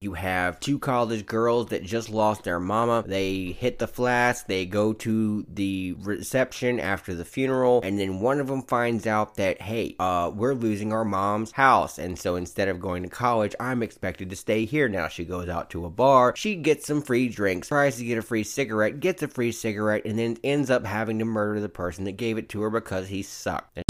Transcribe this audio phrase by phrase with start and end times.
[0.00, 3.02] You have two college girls that just lost their mama.
[3.04, 8.38] They hit the flask, they go to the reception after the funeral, and then one
[8.38, 11.98] of them finds out that, hey, uh, we're losing our mom's house.
[11.98, 14.88] And so instead of going to college, I'm expected to stay here.
[14.88, 18.18] Now she goes out to a bar, she gets some free drinks, tries to get
[18.18, 21.68] a free cigarette, gets a free cigarette, and then ends up having to murder the
[21.68, 23.80] person that gave it to her because he sucked.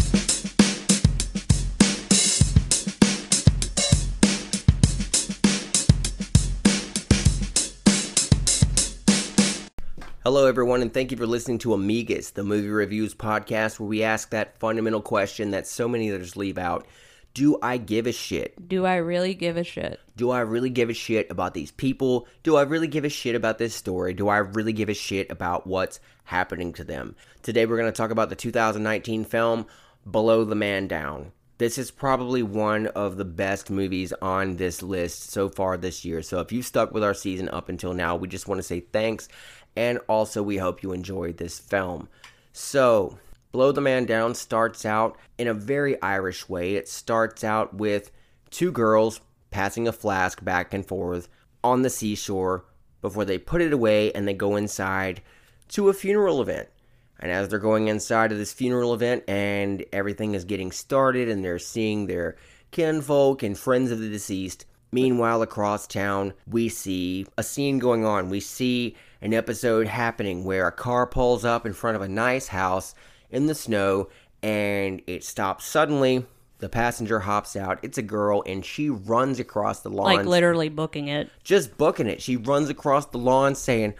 [10.24, 14.02] Hello, everyone, and thank you for listening to Amigas, the movie reviews podcast where we
[14.02, 16.88] ask that fundamental question that so many others leave out
[17.34, 18.68] Do I give a shit?
[18.68, 20.00] Do I really give a shit?
[20.16, 22.26] Do I really give a shit about these people?
[22.42, 24.12] Do I really give a shit about this story?
[24.12, 27.14] Do I really give a shit about what's happening to them?
[27.42, 29.66] Today, we're going to talk about the 2019 film
[30.04, 31.30] Blow the Man Down.
[31.58, 36.22] This is probably one of the best movies on this list so far this year.
[36.22, 38.78] So if you've stuck with our season up until now, we just want to say
[38.78, 39.28] thanks
[39.76, 42.08] and also we hope you enjoyed this film.
[42.52, 43.18] So,
[43.50, 46.74] Blow the Man Down starts out in a very Irish way.
[46.74, 48.10] It starts out with
[48.50, 49.20] two girls
[49.50, 51.28] passing a flask back and forth
[51.64, 52.64] on the seashore
[53.00, 55.22] before they put it away and they go inside
[55.68, 56.68] to a funeral event.
[57.20, 61.44] And as they're going inside of this funeral event and everything is getting started and
[61.44, 62.36] they're seeing their
[62.70, 68.30] kinfolk and friends of the deceased, meanwhile across town we see a scene going on.
[68.30, 72.48] We see an episode happening where a car pulls up in front of a nice
[72.48, 72.94] house
[73.30, 74.08] in the snow
[74.42, 76.24] and it stops suddenly.
[76.58, 77.78] The passenger hops out.
[77.82, 80.06] It's a girl and she runs across the lawn.
[80.06, 81.30] Like literally booking it.
[81.44, 82.20] Just booking it.
[82.20, 83.94] She runs across the lawn saying,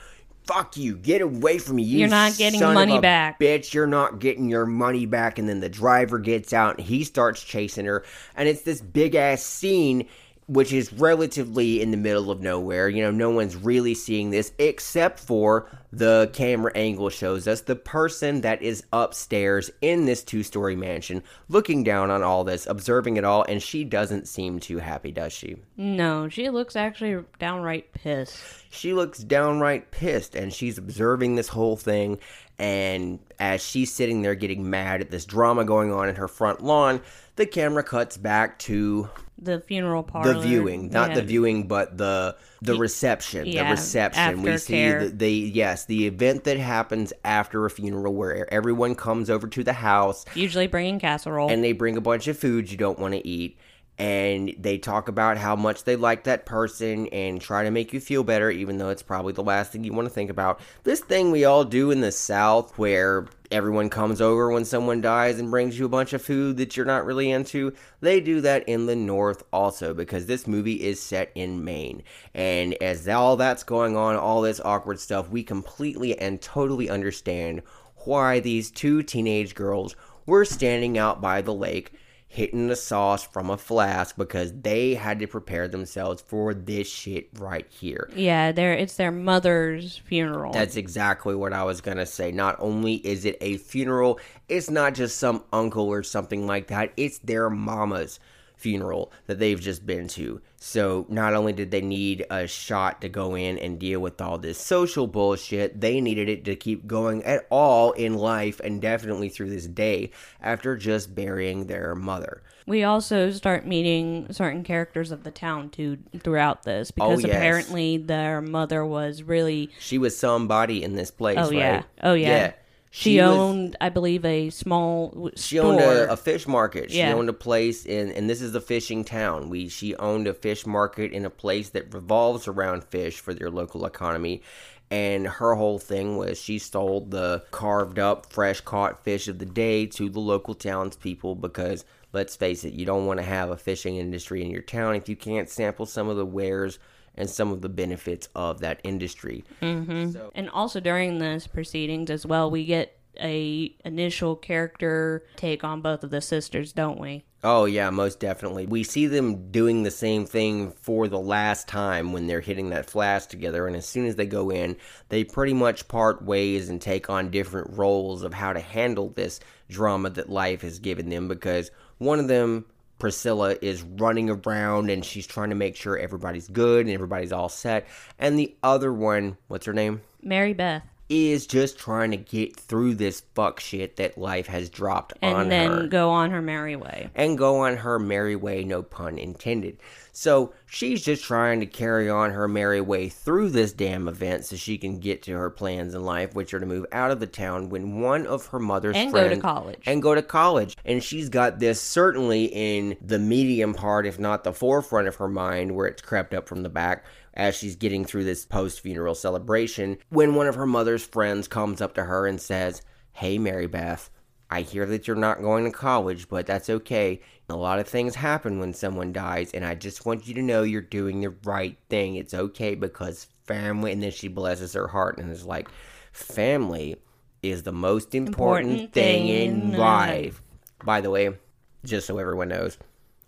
[0.44, 1.82] Fuck you, get away from me.
[1.82, 5.38] You You're not getting money back." Bitch, you're not getting your money back.
[5.38, 8.02] And then the driver gets out and he starts chasing her.
[8.34, 10.08] And it's this big ass scene
[10.48, 12.88] which is relatively in the middle of nowhere.
[12.88, 17.76] You know, no one's really seeing this except for the camera angle shows us the
[17.76, 23.18] person that is upstairs in this two story mansion looking down on all this, observing
[23.18, 25.56] it all, and she doesn't seem too happy, does she?
[25.76, 28.38] No, she looks actually downright pissed.
[28.70, 32.18] She looks downright pissed and she's observing this whole thing.
[32.58, 36.64] And as she's sitting there getting mad at this drama going on in her front
[36.64, 37.02] lawn,
[37.36, 39.10] the camera cuts back to
[39.40, 40.34] The funeral parlor.
[40.34, 43.48] the viewing, not the viewing, but the the reception.
[43.50, 44.42] the reception.
[44.42, 49.30] We see the, the yes, the event that happens after a funeral where everyone comes
[49.30, 51.50] over to the house Usually bringing casserole.
[51.50, 53.58] and they bring a bunch of foods you don't want to eat.
[53.98, 57.98] And they talk about how much they like that person and try to make you
[57.98, 60.60] feel better, even though it's probably the last thing you want to think about.
[60.84, 65.40] This thing we all do in the South where everyone comes over when someone dies
[65.40, 67.72] and brings you a bunch of food that you're not really into.
[68.00, 72.04] They do that in the North also because this movie is set in Maine.
[72.34, 77.62] And as all that's going on, all this awkward stuff, we completely and totally understand
[78.04, 81.92] why these two teenage girls were standing out by the lake
[82.30, 87.28] hitting the sauce from a flask because they had to prepare themselves for this shit
[87.38, 88.10] right here.
[88.14, 90.52] yeah, there it's their mother's funeral.
[90.52, 92.30] That's exactly what I was gonna say.
[92.30, 96.92] Not only is it a funeral, it's not just some uncle or something like that,
[96.96, 98.20] it's their mama's
[98.58, 100.40] funeral that they've just been to.
[100.60, 104.36] So not only did they need a shot to go in and deal with all
[104.38, 109.28] this social bullshit, they needed it to keep going at all in life and definitely
[109.28, 110.10] through this day
[110.42, 112.42] after just burying their mother.
[112.66, 117.28] we also start meeting certain characters of the town too throughout this oh, because Oh,
[117.28, 117.36] yes.
[117.36, 121.52] apparently their mother was really She was somebody in this place, Oh, right?
[121.54, 121.82] yeah.
[122.02, 122.52] Oh, yeah.
[122.90, 125.72] She, was- owned I believe a small She store.
[125.72, 126.90] owned a, a fish market.
[126.90, 127.14] She Yeah.
[127.14, 129.48] owned a place in, and this is the fishing town.
[129.50, 133.50] We she owned a fish market in a place that revolves around fish for their
[133.50, 134.42] local economy.
[134.90, 139.44] And her whole thing was she sold the carved up, fresh caught fish of the
[139.44, 141.84] day to the local townspeople because
[142.14, 145.06] let's face it, you don't want to have a fishing industry in your town if
[145.06, 146.78] you can't sample some of the wares
[147.18, 149.44] and some of the benefits of that industry.
[149.60, 150.28] mm-hmm.
[150.34, 156.04] And also during this proceedings as well, we get a initial character take on both
[156.04, 157.24] of the sisters, don't we?
[157.44, 158.66] Oh yeah, most definitely.
[158.66, 162.90] We see them doing the same thing for the last time when they're hitting that
[162.90, 164.76] flask together and as soon as they go in,
[165.08, 169.38] they pretty much part ways and take on different roles of how to handle this
[169.68, 172.64] drama that life has given them because one of them
[172.98, 177.48] Priscilla is running around and she's trying to make sure everybody's good and everybody's all
[177.48, 177.86] set.
[178.18, 180.02] And the other one, what's her name?
[180.22, 180.82] Mary Beth.
[181.08, 185.40] Is just trying to get through this fuck shit that life has dropped on her.
[185.42, 187.10] And then go on her merry way.
[187.14, 189.78] and go on her merry way, no pun intended.
[190.12, 194.56] So she's just trying to carry on her merry way through this damn event so
[194.56, 197.26] she can get to her plans in life, which are to move out of the
[197.28, 199.82] town when one of her mother's And go to college.
[199.86, 200.76] And go to college.
[200.84, 205.28] And she's got this certainly in the medium part, if not the forefront of her
[205.28, 207.04] mind, where it's crept up from the back
[207.38, 209.96] as she's getting through this post funeral celebration.
[210.10, 212.82] When one of her mother's friends comes up to her and says,
[213.12, 214.10] Hey, Mary Beth,
[214.50, 217.20] I hear that you're not going to college, but that's okay.
[217.48, 220.62] A lot of things happen when someone dies, and I just want you to know
[220.62, 222.16] you're doing the right thing.
[222.16, 225.68] It's okay because family, and then she blesses her heart and is like,
[226.12, 226.96] family
[227.42, 230.42] is the most important, Important thing, thing in in life.
[230.84, 231.36] By the way,
[231.84, 232.78] just so everyone knows,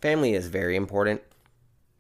[0.01, 1.23] family is very important,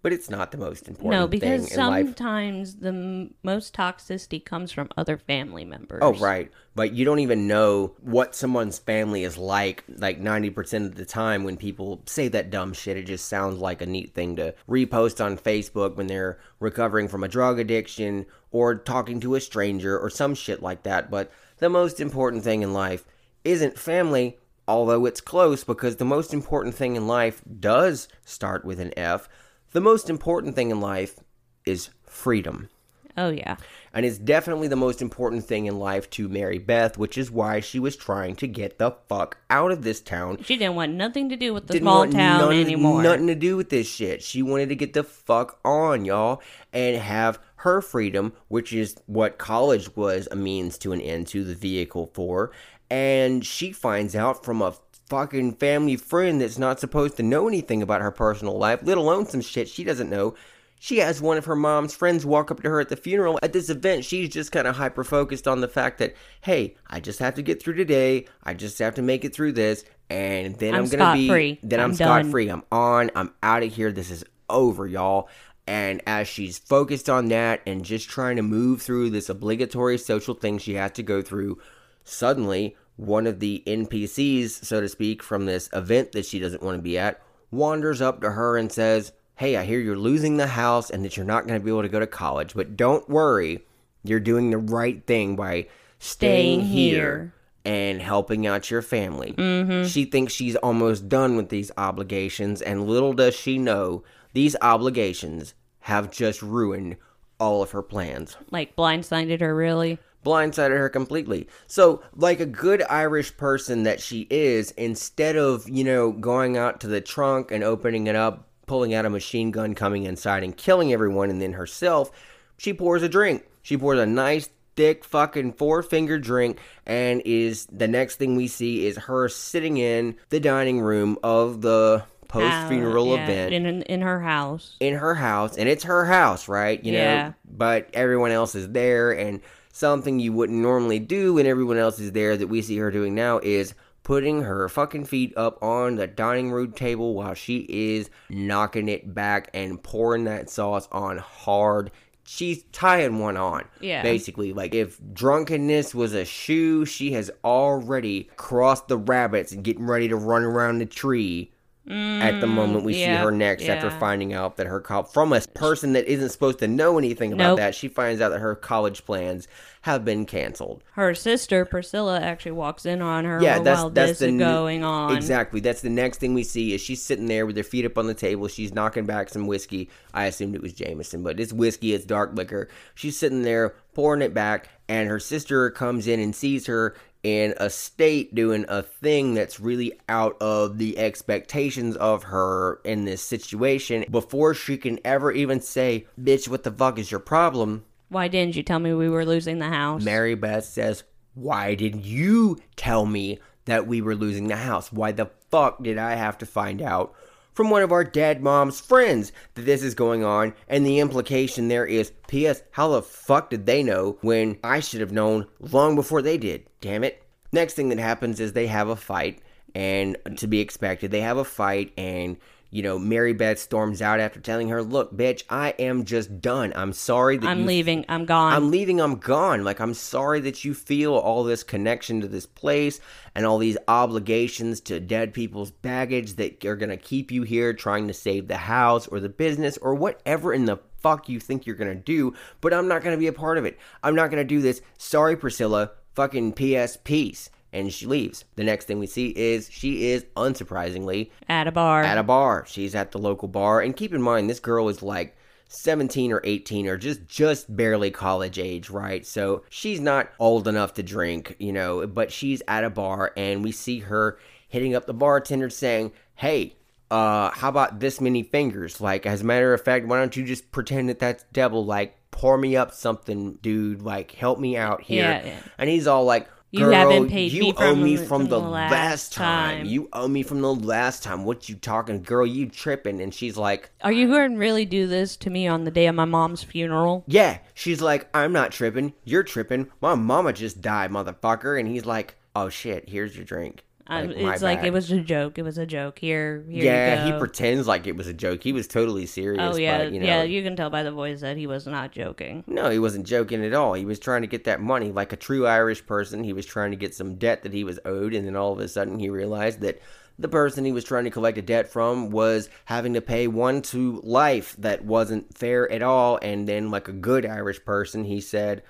[0.02, 2.06] but it's not the most important No, because thing in life.
[2.06, 6.00] sometimes the m- most toxicity comes from other family members.
[6.02, 6.50] Oh, right.
[6.75, 11.44] But you don't even know what someone's family is like, like 90% of the time
[11.44, 12.97] when people say that dumb shit.
[12.97, 17.23] It just sounds like a neat thing to repost on Facebook when they're recovering from
[17.25, 21.11] a drug addiction or talking to a stranger or some shit like that.
[21.11, 23.05] But the most important thing in life
[23.44, 28.81] isn't family, although it's close because the most important thing in life does start with
[28.81, 29.29] an F.
[29.72, 31.19] The most important thing in life
[31.64, 32.69] is freedom.
[33.17, 33.56] Oh yeah.
[33.93, 37.58] And it's definitely the most important thing in life to Mary Beth, which is why
[37.61, 40.38] she was trying to get the fuck out of this town.
[40.44, 43.02] She didn't want nothing to do with the Didn't small town none- anymore.
[43.02, 44.22] Nothing to do with this shit.
[44.22, 46.40] She wanted to get the fuck on, y'all,
[46.72, 51.43] and have her freedom, which is what college was a means to an end to,
[51.44, 52.52] the vehicle for.
[52.88, 54.75] And she finds out from a
[55.11, 59.27] fucking family friend that's not supposed to know anything about her personal life, let alone
[59.27, 60.35] some shit she doesn't know.
[60.83, 63.39] She has one of her mom's friends walk up to her at the funeral.
[63.43, 67.01] At this event, she's just kind of hyper focused on the fact that, hey, I
[67.01, 68.25] just have to get through today.
[68.45, 69.85] I just have to make it through this.
[70.09, 71.27] And then I'm, I'm going to be.
[71.27, 71.59] scot-free.
[71.63, 72.49] Then I'm, I'm scot free.
[72.49, 73.11] I'm on.
[73.15, 73.93] I'm out of here.
[73.93, 75.29] This is over, y'all.
[75.67, 80.35] And as she's focused on that and just trying to move through this obligatory social
[80.35, 81.59] thing she has to go through,
[82.05, 86.76] suddenly one of the NPCs, so to speak, from this event that she doesn't want
[86.79, 87.20] to be at,
[87.50, 91.17] wanders up to her and says, Hey, I hear you're losing the house and that
[91.17, 93.64] you're not going to be able to go to college, but don't worry.
[94.05, 95.67] You're doing the right thing by
[95.99, 97.35] staying, Staying here here.
[97.64, 99.32] and helping out your family.
[99.32, 99.87] Mm-hmm.
[99.88, 104.05] She thinks she's almost done with these obligations, and little does she know
[104.35, 106.96] these obligations have just ruined
[107.38, 108.37] all of her plans.
[108.50, 109.99] like blindsided her really.
[110.25, 111.49] Blindsided her completely.
[111.67, 116.81] So, like a good Irish person that she is, instead of, you know, going out
[116.81, 120.56] to the trunk and opening it up, pulling out a machine gun, coming inside and
[120.56, 122.11] killing everyone, and then herself,
[122.58, 123.46] she pours a drink.
[123.62, 128.46] She pours a nice, thick, fucking four finger drink, and is the next thing we
[128.46, 133.67] see is her sitting in the dining room of the post funeral yeah, event in
[133.67, 134.76] in in her house.
[134.78, 136.82] in her house, and it's her house, right?
[136.84, 137.32] You know, Yeah.
[137.44, 139.40] but everyone else is there, and
[139.72, 143.14] something you wouldn't normally do when everyone else is there that we see her doing
[143.14, 148.11] now is putting her fucking feet up on the dining room table while she is
[148.28, 151.90] knocking it back and pouring that sauce on hard.
[152.25, 153.64] She's tying one on.
[153.81, 154.02] Yeah.
[154.02, 159.87] Basically, like if drunkenness was a shoe, she has already crossed the rabbits and getting
[159.87, 161.52] ready to run around the tree
[161.91, 165.33] at the moment we see Mm, her next after finding out that her co- from
[165.33, 167.59] a person that isn't supposed to know anything about Nope.
[167.59, 169.49] that she finds out that her college plans
[169.82, 170.85] have been canceled.
[170.93, 174.39] Her sister Priscilla actually walks in on her yeah that's while that's this the is
[174.39, 175.17] going on.
[175.17, 175.59] exactly.
[175.61, 178.06] That's the next thing we see is she's sitting there with her feet up on
[178.06, 178.47] the table.
[178.49, 179.89] She's knocking back some whiskey.
[180.15, 182.69] I assumed it was jameson but it's whiskey it's dark liquor.
[182.94, 187.55] She's sitting there pouring it back and her sister comes in and sees her in
[187.58, 193.22] a state doing a thing that's really out of the expectations of her in this
[193.22, 198.29] situation before she can ever even say bitch what the fuck is your problem Why
[198.29, 200.03] didn't you tell me we were losing the house?
[200.03, 204.93] Mary Beth says, Why didn't you tell me that we were losing the house?
[204.93, 207.15] Why the fuck did I have to find out
[207.60, 210.55] from one of our dead mom's friends that this is going on?
[210.67, 215.02] And the implication there is, P.S., how the fuck did they know when I should
[215.02, 216.64] have known long before they did?
[216.81, 217.22] Damn it.
[217.52, 219.43] Next thing that happens is they have a fight,
[219.74, 222.38] and to be expected, they have a fight, and
[222.70, 226.72] you know, Mary Beth storms out after telling her, Look, bitch, I am just done.
[226.77, 228.05] I'm sorry that I'm leaving.
[228.08, 228.53] I'm gone.
[228.53, 229.65] I'm leaving, I'm gone.
[229.65, 233.00] Like, I'm sorry that you feel all this connection to this place
[233.34, 237.72] and all these obligations to dead people's baggage that are going to keep you here
[237.72, 241.67] trying to save the house or the business or whatever in the fuck you think
[241.67, 243.79] you're gonna do, but I'm not gonna be a part of it.
[244.03, 244.82] I'm not gonna do this.
[244.98, 245.93] Sorry, Priscilla.
[246.15, 246.98] Fucking P.S.
[247.03, 247.50] Peace.
[247.72, 248.44] And she leaves.
[248.56, 252.03] The next thing we see is she is, unsurprisingly, At a bar.
[252.03, 252.65] at a bar.
[252.67, 253.81] She's at the local bar.
[253.81, 255.36] And keep in mind, this girl is like
[255.69, 259.24] 17 or 18 or just just barely college age, right?
[259.24, 263.62] So she's not old enough to drink, you know, but she's at a bar and
[263.62, 266.74] we see her hitting up the bartender saying, "Hey,
[267.08, 269.00] uh how about this many fingers?
[269.00, 272.17] Like as a matter of fact, why don't you just pretend that that's devil like
[272.32, 275.60] pour me up something, dude, like help me out here." Yeah, yeah.
[275.79, 278.46] And he's all like You Girl, haven't paid you me owe from me the- from,
[278.48, 279.79] the, last time.
[279.79, 279.86] time.
[279.86, 281.44] You owe me from the last time.
[281.44, 282.46] What you talking, girl?
[282.46, 283.20] You tripping?
[283.20, 286.06] And she's like, Are you going to really do this to me on the day
[286.06, 287.24] of my mom's funeral?
[287.27, 289.15] Yeah, she's like, I'm not tripping.
[289.24, 289.89] You're tripping.
[290.00, 291.79] My mama just died, motherfucker.
[291.79, 293.84] And he's like, Oh shit, here's your drink.
[294.07, 294.87] Um, Like, my it's like bad.
[294.87, 295.59] it was a joke.
[295.59, 296.19] It was a joke.
[296.19, 298.63] Here, here Yeah, he pretends like it was a joke.
[298.63, 299.63] He was totally serious.
[299.63, 300.43] oh yeah, but, you know, yeah.
[300.43, 302.65] You can tell by the voice that he was not joking.
[302.67, 303.95] No, he wasn't joking at all.
[303.95, 306.43] He was trying to get that money like a true Irish person.
[306.45, 308.81] He was trying to get some debt that he was owed, and then all of
[308.81, 310.01] a sudden he realized that
[310.39, 313.83] the person he was trying to collect a debt from was having to pay one
[313.83, 316.39] to life that wasn't fair at all.
[316.41, 318.83] And then, like a good Irish person, he said,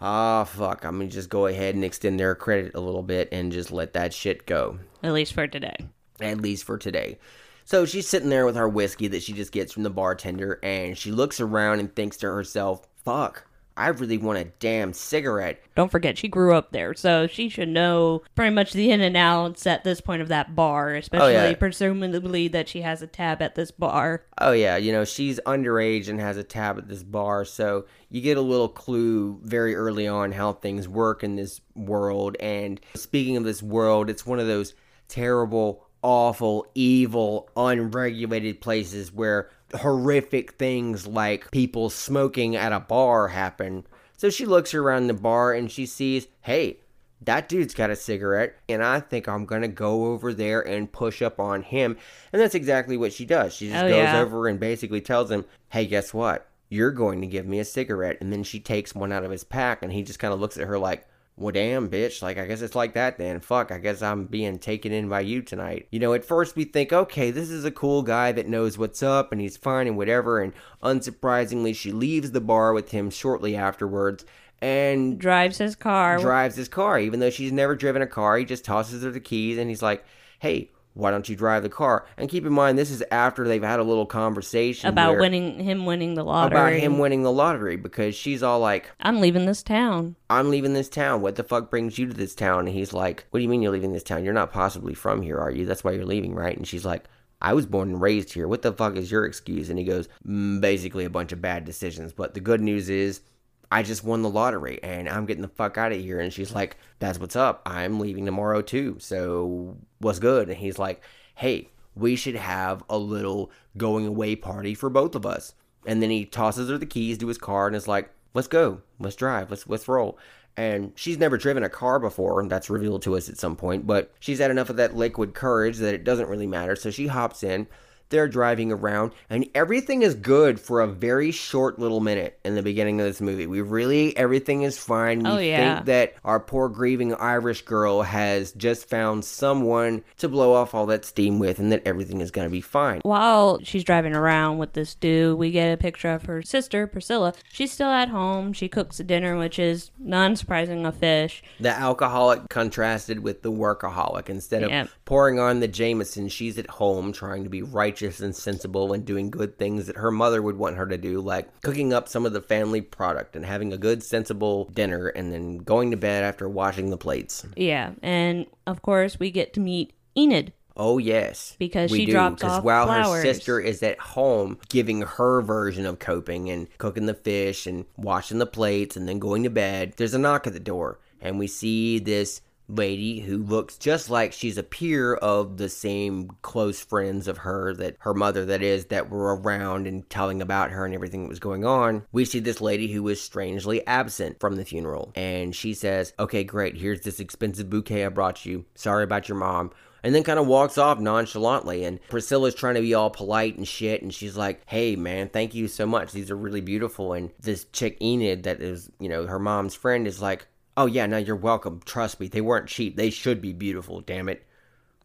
[0.00, 3.50] Ah, fuck, I'm gonna just go ahead and extend their credit a little bit and
[3.52, 5.74] just let that shit go At least for today.
[6.20, 7.18] at least for today.
[7.64, 10.96] So she's sitting there with her whiskey that she just gets from the bartender, and
[10.96, 13.44] she looks around and thinks to herself, fuck,
[13.78, 15.62] I really want a damn cigarette.
[15.76, 19.16] Don't forget, she grew up there, so she should know pretty much the in and
[19.16, 21.54] outs at this point of that bar, especially yeah.
[21.54, 24.24] presumably that she has a tab at this bar.
[24.38, 28.20] Oh, yeah, you know, she's underage and has a tab at this bar, so you
[28.20, 32.36] get a little clue very early on how things work in this world.
[32.40, 34.74] And speaking of this world, it's one of those
[35.06, 43.86] terrible, awful, evil, unregulated places where horrific things like people smoking at a bar happen.
[44.16, 46.78] So she looks around the bar and she sees, hey,
[47.22, 51.20] that dude's got a cigarette, and I think I'm gonna go over there and push
[51.20, 51.96] up on him.
[52.32, 53.54] And that's exactly what she does.
[53.54, 54.20] She just Oh, goes yeah.
[54.20, 56.46] over and basically tells him, hey, guess what?
[56.68, 58.18] You're going to give me a cigarette.
[58.20, 60.56] And then she takes one out of his pack, and he just kind of looks
[60.58, 61.07] at her like,
[61.38, 62.22] well, damn, bitch.
[62.22, 63.40] Like, I guess it's like that then.
[63.40, 65.86] Fuck, I guess I'm being taken in by you tonight.
[65.90, 69.02] You know, at first we think, okay, this is a cool guy that knows what's
[69.02, 70.40] up and he's fine and whatever.
[70.40, 70.52] And
[70.82, 74.24] unsurprisingly, she leaves the bar with him shortly afterwards
[74.60, 76.18] and Drives his car.
[76.18, 78.36] drives his car, even though she's never driven a car.
[78.36, 80.04] He just tosses her the keys and he's like,
[80.40, 82.04] hey, why don't you drive the car?
[82.16, 85.60] And keep in mind, this is after they've had a little conversation about where- winning
[85.60, 86.58] him winning the lottery.
[86.58, 90.16] about him winning the lottery because she's all like, I'm leaving this town.
[90.28, 91.22] I'm leaving this town.
[91.22, 92.60] What the fuck brings you to this town?
[92.66, 94.24] And he's like, What do you mean you're leaving this town?
[94.24, 95.64] You're not possibly from here, are you?
[95.66, 96.56] That's why you're leaving, right?
[96.56, 97.04] And she's like,
[97.40, 98.48] I was born and raised here.
[98.48, 99.70] What the fuck is your excuse?
[99.70, 102.12] And he goes, mm, Basically, a bunch of bad decisions.
[102.12, 103.20] But the good news is,
[103.70, 106.20] I just won the lottery and I'm getting the fuck out of here.
[106.20, 107.62] And she's like, That's what's up.
[107.66, 108.96] I'm leaving tomorrow too.
[108.98, 110.48] So what's good?
[110.48, 111.02] And he's like,
[111.34, 115.54] Hey, we should have a little going away party for both of us.
[115.86, 118.82] And then he tosses her the keys to his car and is like, Let's go.
[118.98, 119.50] Let's drive.
[119.50, 120.18] Let's let's roll.
[120.56, 123.86] And she's never driven a car before, and that's revealed to us at some point,
[123.86, 126.74] but she's had enough of that liquid courage that it doesn't really matter.
[126.74, 127.68] So she hops in.
[128.10, 132.62] They're driving around, and everything is good for a very short little minute in the
[132.62, 133.46] beginning of this movie.
[133.46, 135.20] We really, everything is fine.
[135.22, 135.74] We Oh, yeah.
[135.76, 140.86] think that our poor grieving Irish girl has just found someone to blow off all
[140.86, 143.00] that steam with, and that everything is going to be fine.
[143.02, 147.34] While she's driving around with this dude, we get a picture of her sister, Priscilla.
[147.52, 148.52] She's still at home.
[148.52, 151.42] She cooks a dinner, which is non surprising a fish.
[151.60, 154.28] The alcoholic contrasted with the workaholic.
[154.28, 157.62] Instead of pouring on the Jameson, she's at home trying to be
[158.02, 161.20] righteous and sensible and doing good things that her mother would want her to do,
[161.20, 165.32] like cooking up some of the family product and having a good, sensible dinner and
[165.32, 167.44] then going to bed after washing the plates.
[167.56, 170.52] Yeah, and of course, we get to meet Enid.
[170.76, 172.12] Oh yes, Because we she do.
[172.12, 173.16] 'cause off while flowers.
[173.16, 177.84] her sister is at home giving her version of coping and cooking the fish and
[177.96, 181.36] washing the plates and then going to bed, there's a knock at the door, and
[181.36, 186.80] we see this lady who looks just like she's a peer of the same close
[186.80, 190.84] friends of her that her mother that is that were around and telling about her
[190.84, 194.56] and everything that was going on we see this lady who was strangely absent from
[194.56, 199.04] the funeral and she says okay great here's this expensive bouquet i brought you sorry
[199.04, 199.70] about your mom
[200.02, 201.84] and then kind of walks off nonchalantly.
[201.84, 204.02] And Priscilla's trying to be all polite and shit.
[204.02, 206.12] And she's like, hey, man, thank you so much.
[206.12, 207.12] These are really beautiful.
[207.12, 210.46] And this chick, Enid, that is, you know, her mom's friend, is like,
[210.78, 211.80] oh, yeah, no, you're welcome.
[211.84, 212.28] Trust me.
[212.28, 212.96] They weren't cheap.
[212.96, 214.44] They should be beautiful, damn it.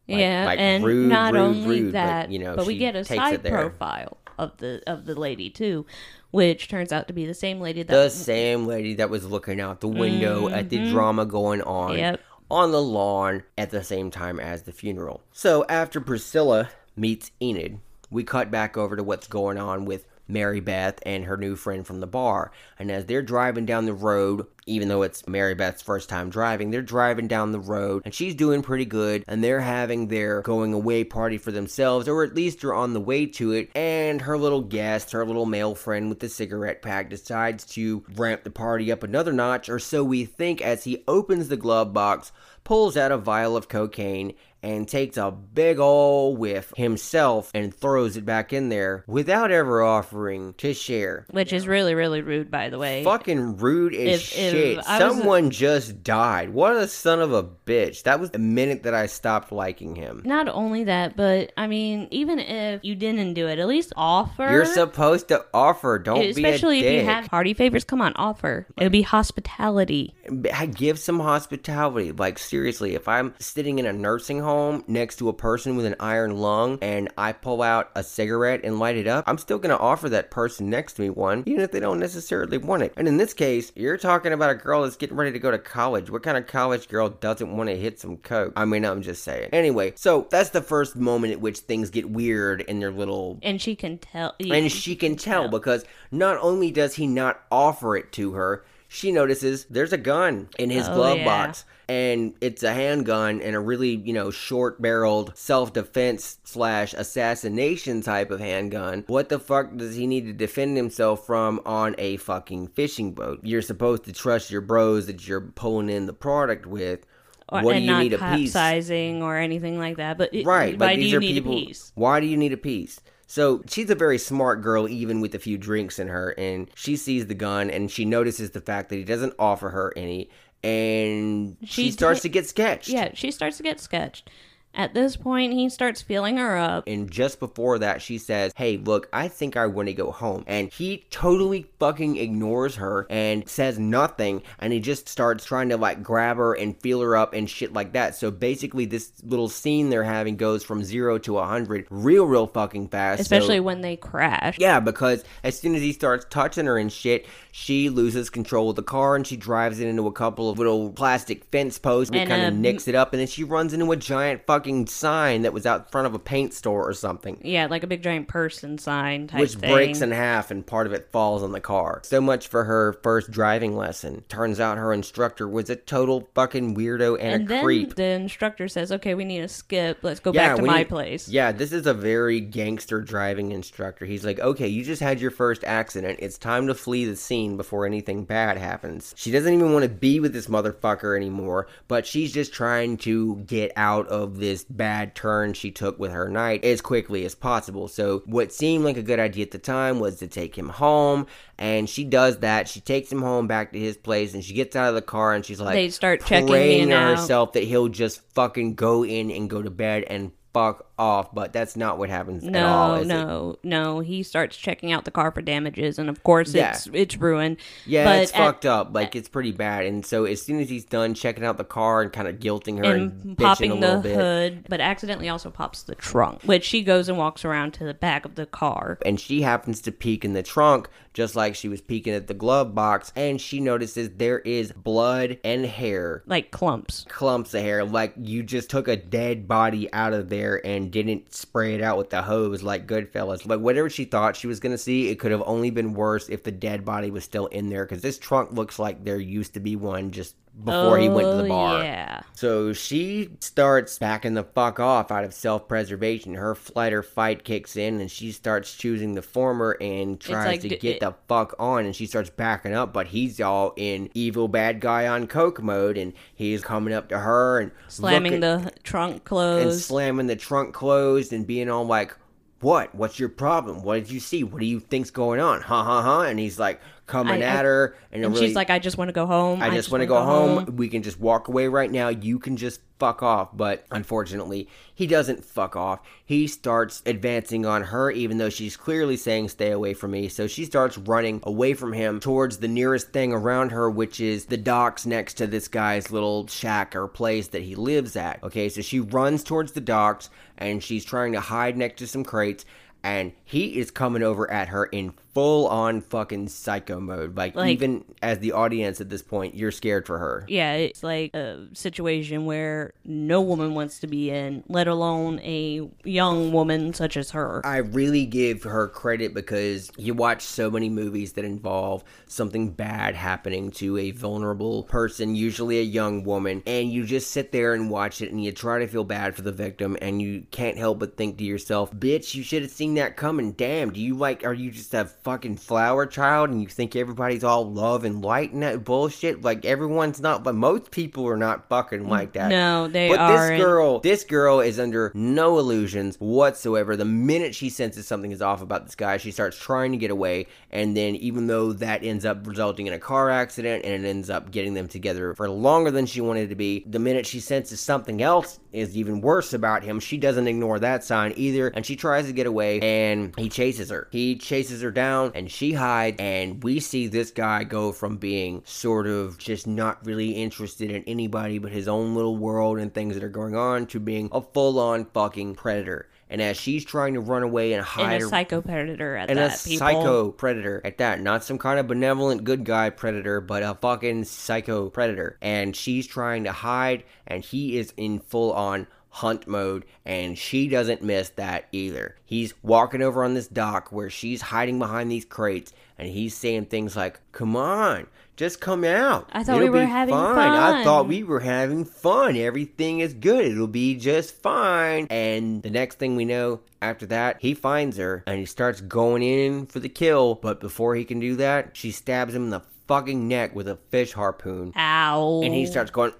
[0.08, 2.76] Like- yeah, like and rude, not rude, only rude, but, that, you know, but we
[2.78, 5.86] get a side profile of the of the lady too.
[6.30, 9.60] which turns out to be the same lady that The same lady that was looking
[9.60, 11.98] out the window at the drama going on Mm-hmm.
[12.00, 12.20] Yep.
[12.50, 15.22] on the lawn at the same time as the funeral.
[15.32, 17.78] So after Priscilla meets Enid,
[18.10, 21.86] we cut back over to what's going on with Mary Beth and her new friend
[21.86, 22.52] from the bar.
[22.78, 26.70] And as they're driving down the road, even though it's Mary Beth's first time driving,
[26.70, 30.72] they're driving down the road and she's doing pretty good and they're having their going
[30.72, 33.70] away party for themselves, or at least they're on the way to it.
[33.74, 38.44] And her little guest, her little male friend with the cigarette pack, decides to ramp
[38.44, 42.32] the party up another notch, or so we think, as he opens the glove box,
[42.64, 48.16] pulls out a vial of cocaine, and takes a big ol' whiff himself and throws
[48.16, 51.26] it back in there without ever offering to share.
[51.30, 53.04] which is really really rude by the way.
[53.04, 54.78] Fucking rude as If- if shit.
[54.78, 56.50] I was a- Someone just died.
[56.50, 58.02] What a son of a bitch.
[58.04, 60.22] That was the minute that I stopped liking him.
[60.24, 64.48] Not only that, but I mean, even if you didn't do it, at least offer.
[64.50, 65.98] You're supposed to offer.
[65.98, 67.00] Don't Especially be a if dick.
[67.02, 68.66] you have party favors, come on, offer.
[68.78, 70.14] It would be hospitality.
[70.54, 72.12] I give some hospitality.
[72.12, 74.53] Like seriously, if I'm sitting in a nursing home
[74.86, 78.78] next to a person with an iron lung and I pull out a cigarette and
[78.78, 81.70] light it up, I'm still gonna offer that person next to me one, even if
[81.72, 82.92] they don't necessarily want it.
[82.96, 85.58] And in this case, you're talking about a girl that's getting ready to go to
[85.58, 86.10] college.
[86.10, 88.52] What kind of college girl doesn't want to hit some coke?
[88.56, 89.50] I mean, I'm just saying.
[89.52, 93.60] Anyway, so that's the first moment at which things get weird in their little And
[93.60, 94.34] she can tell.
[94.40, 99.10] and she can tell because not only does he not offer it to her, she
[99.12, 101.24] notices there's a gun in his Oh, glove yeah.
[101.24, 101.64] box.
[101.88, 108.00] And it's a handgun and a really, you know, short barreled self defense slash assassination
[108.00, 109.04] type of handgun.
[109.06, 113.40] What the fuck does he need to defend himself from on a fucking fishing boat?
[113.42, 117.04] You're supposed to trust your bros that you're pulling in the product with.
[117.50, 118.52] or, what do you need a piece?
[118.54, 120.16] capsizing or anything like that.
[120.16, 121.52] But it, Right, but why do these you are need people.
[121.52, 121.92] a piece?
[121.94, 123.00] Why do you need a piece?
[123.26, 126.96] So she's a very smart girl, even with a few drinks in her, and she
[126.96, 130.28] sees the gun and she notices the fact that he doesn't offer her any,
[130.62, 132.88] and she, She starts ta- to get sketched.
[132.88, 134.30] Yeah, she starts to get sketched.
[134.74, 136.84] At this point, he starts feeling her up.
[136.86, 140.44] And just before that, she says, Hey, look, I think I want to go home.
[140.46, 144.42] And he totally fucking ignores her and says nothing.
[144.58, 147.72] And he just starts trying to like grab her and feel her up and shit
[147.72, 148.16] like that.
[148.16, 152.46] So basically, this little scene they're having goes from zero to a 100 real, real
[152.46, 153.18] fucking fast.
[153.18, 154.58] So- Especially when they crash.
[154.58, 158.76] Yeah, because as soon as he starts touching her and shit, she loses control of
[158.76, 162.28] the car and she drives it into a couple of little plastic fence posts and
[162.28, 165.52] kind of nicks it up, and then she runs into a giant fucking sign that
[165.52, 167.40] was out front of a paint store or something.
[167.44, 169.72] Yeah, like a big giant person sign type Which thing.
[169.72, 172.00] breaks in half and part of it falls on the car.
[172.04, 174.22] So much for her first driving lesson.
[174.28, 177.94] Turns out her instructor was a total fucking weirdo and, and a then creep.
[177.94, 179.98] the instructor says, "Okay, we need to skip.
[180.02, 183.52] Let's go Yeah, back to my need- place." Yeah, this is a very gangster driving
[183.52, 184.04] instructor.
[184.04, 186.18] He's like, okay, you just had your first accident.
[186.22, 189.14] It's time to flee the scene before anything bad happens.
[189.16, 193.36] She doesn't even want to be with this motherfucker anymore, but she's just trying to
[193.46, 197.88] get out of this bad turn she took with her knight as quickly as possible.
[197.88, 201.26] So, what seemed like a good idea at the time was to take him home,
[201.58, 202.68] and she does that.
[202.68, 205.34] She takes him home back to his place, and she gets out of the car
[205.34, 207.18] and she's like, They start checking praying in to out.
[207.18, 211.52] herself that he'll just fucking go in and go to bed and fuck off, but
[211.52, 212.96] that's not what happens at all.
[212.96, 213.06] No, it?
[213.06, 214.00] no, no.
[214.00, 216.70] He starts checking out the car for damages, and of course, Yeah.
[216.70, 217.56] it's it's ruined.
[217.86, 218.94] Yeah, but it's at- fucked up.
[218.94, 219.86] Like it's pretty bad.
[219.86, 222.78] And so as soon as he's done checking out the car and kind of guilting
[222.78, 226.82] her and, and popping the bit, hood, but accidentally also pops the trunk, which she
[226.82, 228.98] goes and walks around to the back of the car.
[229.04, 232.34] and she happens to peek in the trunk just like she was peeking at the
[232.34, 236.24] glove box, and she notices there is blood and hair.
[236.26, 237.04] Like clumps.
[237.08, 241.34] Clumps of hair, like you just took a dead body out of there and didn't
[241.34, 243.46] spray it out with the hose like Goodfellas.
[243.46, 246.42] Like whatever she thought she was gonna see, it could have only been worse if
[246.42, 247.84] the dead body was still in there.
[247.84, 251.36] Because this trunk looks like there used to be one just before he went to
[251.38, 251.82] the Oh, bar.
[251.82, 252.20] Yeah.
[252.34, 256.34] So she starts backing the fuck off out of self preservation.
[256.34, 260.60] Her flight or fight kicks in and she starts choosing the former and tries like
[260.60, 264.08] to d- get the fuck on and she starts backing up, but he's all in
[264.14, 268.70] evil bad guy on coke mode and he's coming up to her and Slamming the
[268.84, 269.66] trunk closed.
[269.66, 272.16] and slamming the trunk closed and being all like,
[272.60, 272.94] What?
[272.94, 273.82] What's your problem?
[273.82, 274.44] What did you see?
[274.44, 275.60] What do you think's going on?
[275.62, 276.20] Ha ha ha.
[276.22, 279.08] And he's like coming I- at her and, and really, she's like, I just want
[279.08, 279.62] to go home.
[279.62, 280.76] I just want to go home.
[280.76, 282.08] We can just walk away right now.
[282.08, 283.50] You can just fuck off.
[283.54, 286.00] But unfortunately, he doesn't fuck off.
[286.24, 290.28] He starts advancing on her, even though she's clearly saying, Stay away from me.
[290.28, 294.46] So she starts running away from him towards the nearest thing around her, which is
[294.46, 298.42] the docks next to this guy's little shack or place that he lives at.
[298.42, 302.24] Okay, so she runs towards the docks and she's trying to hide next to some
[302.24, 302.64] crates
[303.04, 307.36] and he is coming over at her in full on fucking psycho mode.
[307.36, 310.46] Like, Like- even as the audience at this point, you're scared for her.
[310.48, 315.88] Yeah, it's like a situation where no woman wants to be in, let alone a
[316.04, 317.60] young woman such as her.
[317.64, 323.16] I really give her credit because you watch so many movies that involve something bad
[323.16, 327.90] happening to a vulnerable person, usually a young woman, and you just sit there and
[327.90, 331.00] watch it and you try to feel bad for the victim and you can't help
[331.00, 333.52] but think to yourself, bitch, you should have seen that coming.
[333.52, 337.44] Damn, do you like, are you just a fucking flower child and you think everybody's
[337.44, 339.42] all love and light and that bullshit?
[339.42, 342.48] Like, everyone's not, but most people are not fucking like that.
[342.48, 343.48] No, they But are.
[343.50, 346.96] this girl, this girl is under no illusions whatsoever.
[346.96, 350.10] The minute she senses something is off about this guy, she starts trying to get
[350.10, 350.46] away.
[350.70, 354.30] And then, even though that ends up resulting in a car accident and it ends
[354.30, 357.80] up getting them together for longer than she wanted to be, the minute she senses
[357.80, 361.68] something else is even worse about him, she doesn't ignore that sign either.
[361.68, 364.08] And she tries to get away and he chases her.
[364.10, 366.16] He chases her down and she hides.
[366.18, 371.04] And we see this guy go from being sort of just not really interested in
[371.04, 374.40] anybody but his own little world and things that are going on to being a
[374.40, 376.08] full on fucking predator.
[376.34, 379.30] And as she's trying to run away and hide, and a her psycho predator at
[379.30, 379.78] and that, a people.
[379.78, 381.20] psycho predator at that.
[381.20, 385.38] Not some kind of benevolent good guy predator, but a fucking psycho predator.
[385.40, 390.66] And she's trying to hide, and he is in full on hunt mode, and she
[390.66, 392.16] doesn't miss that either.
[392.24, 396.66] He's walking over on this dock where she's hiding behind these crates, and he's saying
[396.66, 398.08] things like, Come on.
[398.36, 399.28] Just come out.
[399.32, 402.36] I thought we were having I fun." I thought we were having fun.
[402.36, 403.44] Everything is good.
[403.44, 405.06] It'll be just fine.
[405.08, 409.22] And the next thing we know, after that, he finds her and he starts going
[409.22, 410.34] in for the kill.
[410.34, 413.76] But before he can do that, she stabs him in the fucking neck with a
[413.90, 414.72] fish harpoon.
[414.76, 415.40] Ow.
[415.44, 416.12] And he starts going,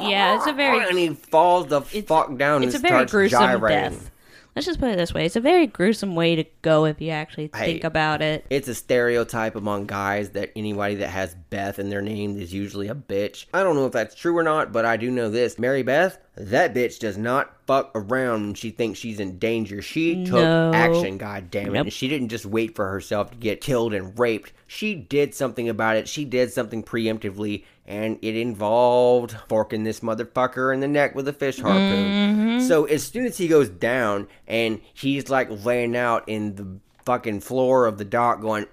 [0.00, 3.12] Yeah, it's a very and he falls the fuck down It's and a very starts
[3.12, 3.90] gruesome gyrating.
[3.98, 4.10] death.
[4.56, 7.10] Let's just put it this way: it's a very gruesome way to go if you
[7.10, 8.44] actually think about it.
[8.50, 12.88] It's a stereotype among guys that anybody that has Beth in their name is usually
[12.88, 13.46] a bitch.
[13.54, 15.58] I don't know if that's true or not, but I do know this.
[15.58, 19.82] Mary Beth, that bitch does not fuck around when she thinks she's in danger.
[19.82, 21.72] She took action, god damn it.
[21.72, 21.84] Nope.
[21.84, 24.52] And she didn't just wait for herself to get killed and raped.
[24.66, 26.08] She did something about it.
[26.08, 31.32] She did something preemptively, and it involved forking this motherfucker in the neck with a
[31.32, 32.06] fish harpoon.
[32.06, 32.60] Mm-hmm.
[32.60, 36.66] So as soon as he goes down and he's like laying out in the
[37.04, 38.66] fucking floor of the dock going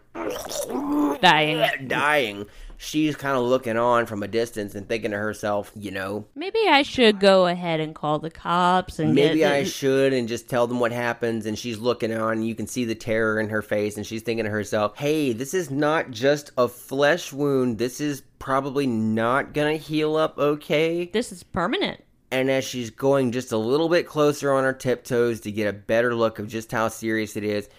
[1.19, 1.65] Dying.
[1.87, 2.45] dying,
[2.77, 6.59] she's kind of looking on from a distance and thinking to herself, you know, Maybe
[6.69, 10.67] I should go ahead and call the cops and maybe I should and just tell
[10.67, 11.45] them what happens.
[11.45, 14.45] And she's looking on, you can see the terror in her face, and she's thinking
[14.45, 17.77] to herself, hey, this is not just a flesh wound.
[17.77, 21.05] This is probably not gonna heal up okay.
[21.05, 22.03] This is permanent.
[22.29, 25.73] And as she's going just a little bit closer on her tiptoes to get a
[25.73, 27.69] better look of just how serious it is,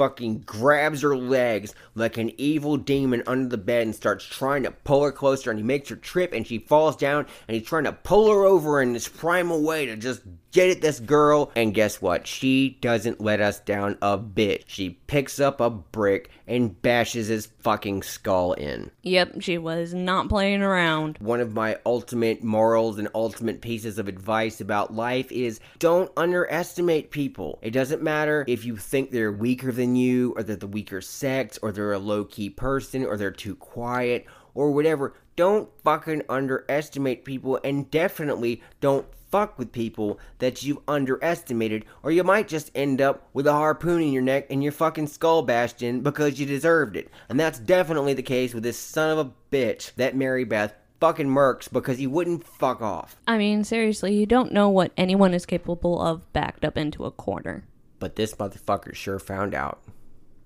[0.00, 4.70] fucking grabs her legs like an evil demon under the bed and starts trying to
[4.70, 5.50] pull her closer.
[5.50, 8.46] And he makes her trip and she falls down and he's trying to pull her
[8.46, 11.50] over in this primal way to just get at this girl.
[11.54, 12.26] And guess what?
[12.26, 14.64] She doesn't let us down a bit.
[14.66, 20.28] She picks up a brick and bashes his fucking skull in Yep, she was not
[20.28, 21.18] playing around.
[21.20, 27.10] one of my ultimate morals and ultimate pieces of advice about life is don't underestimate
[27.10, 27.58] people.
[27.62, 31.58] It doesn't matter if you think they're weaker than you, or they're the weaker sex,
[31.62, 35.14] or they're a low key person, or they're too quiet, or whatever.
[35.36, 42.24] Don't fucking underestimate people, and definitely don't fuck with people that you've underestimated, or you
[42.24, 45.82] might just end up with a harpoon in your neck and your fucking skull bashed
[45.82, 47.10] in because you deserved it.
[47.28, 51.28] And that's definitely the case with this son of a bitch that Mary Beth fucking
[51.28, 53.16] murks because he wouldn't fuck off.
[53.26, 57.10] I mean, seriously, you don't know what anyone is capable of backed up into a
[57.10, 57.64] corner.
[57.98, 59.82] But this motherfucker sure found out.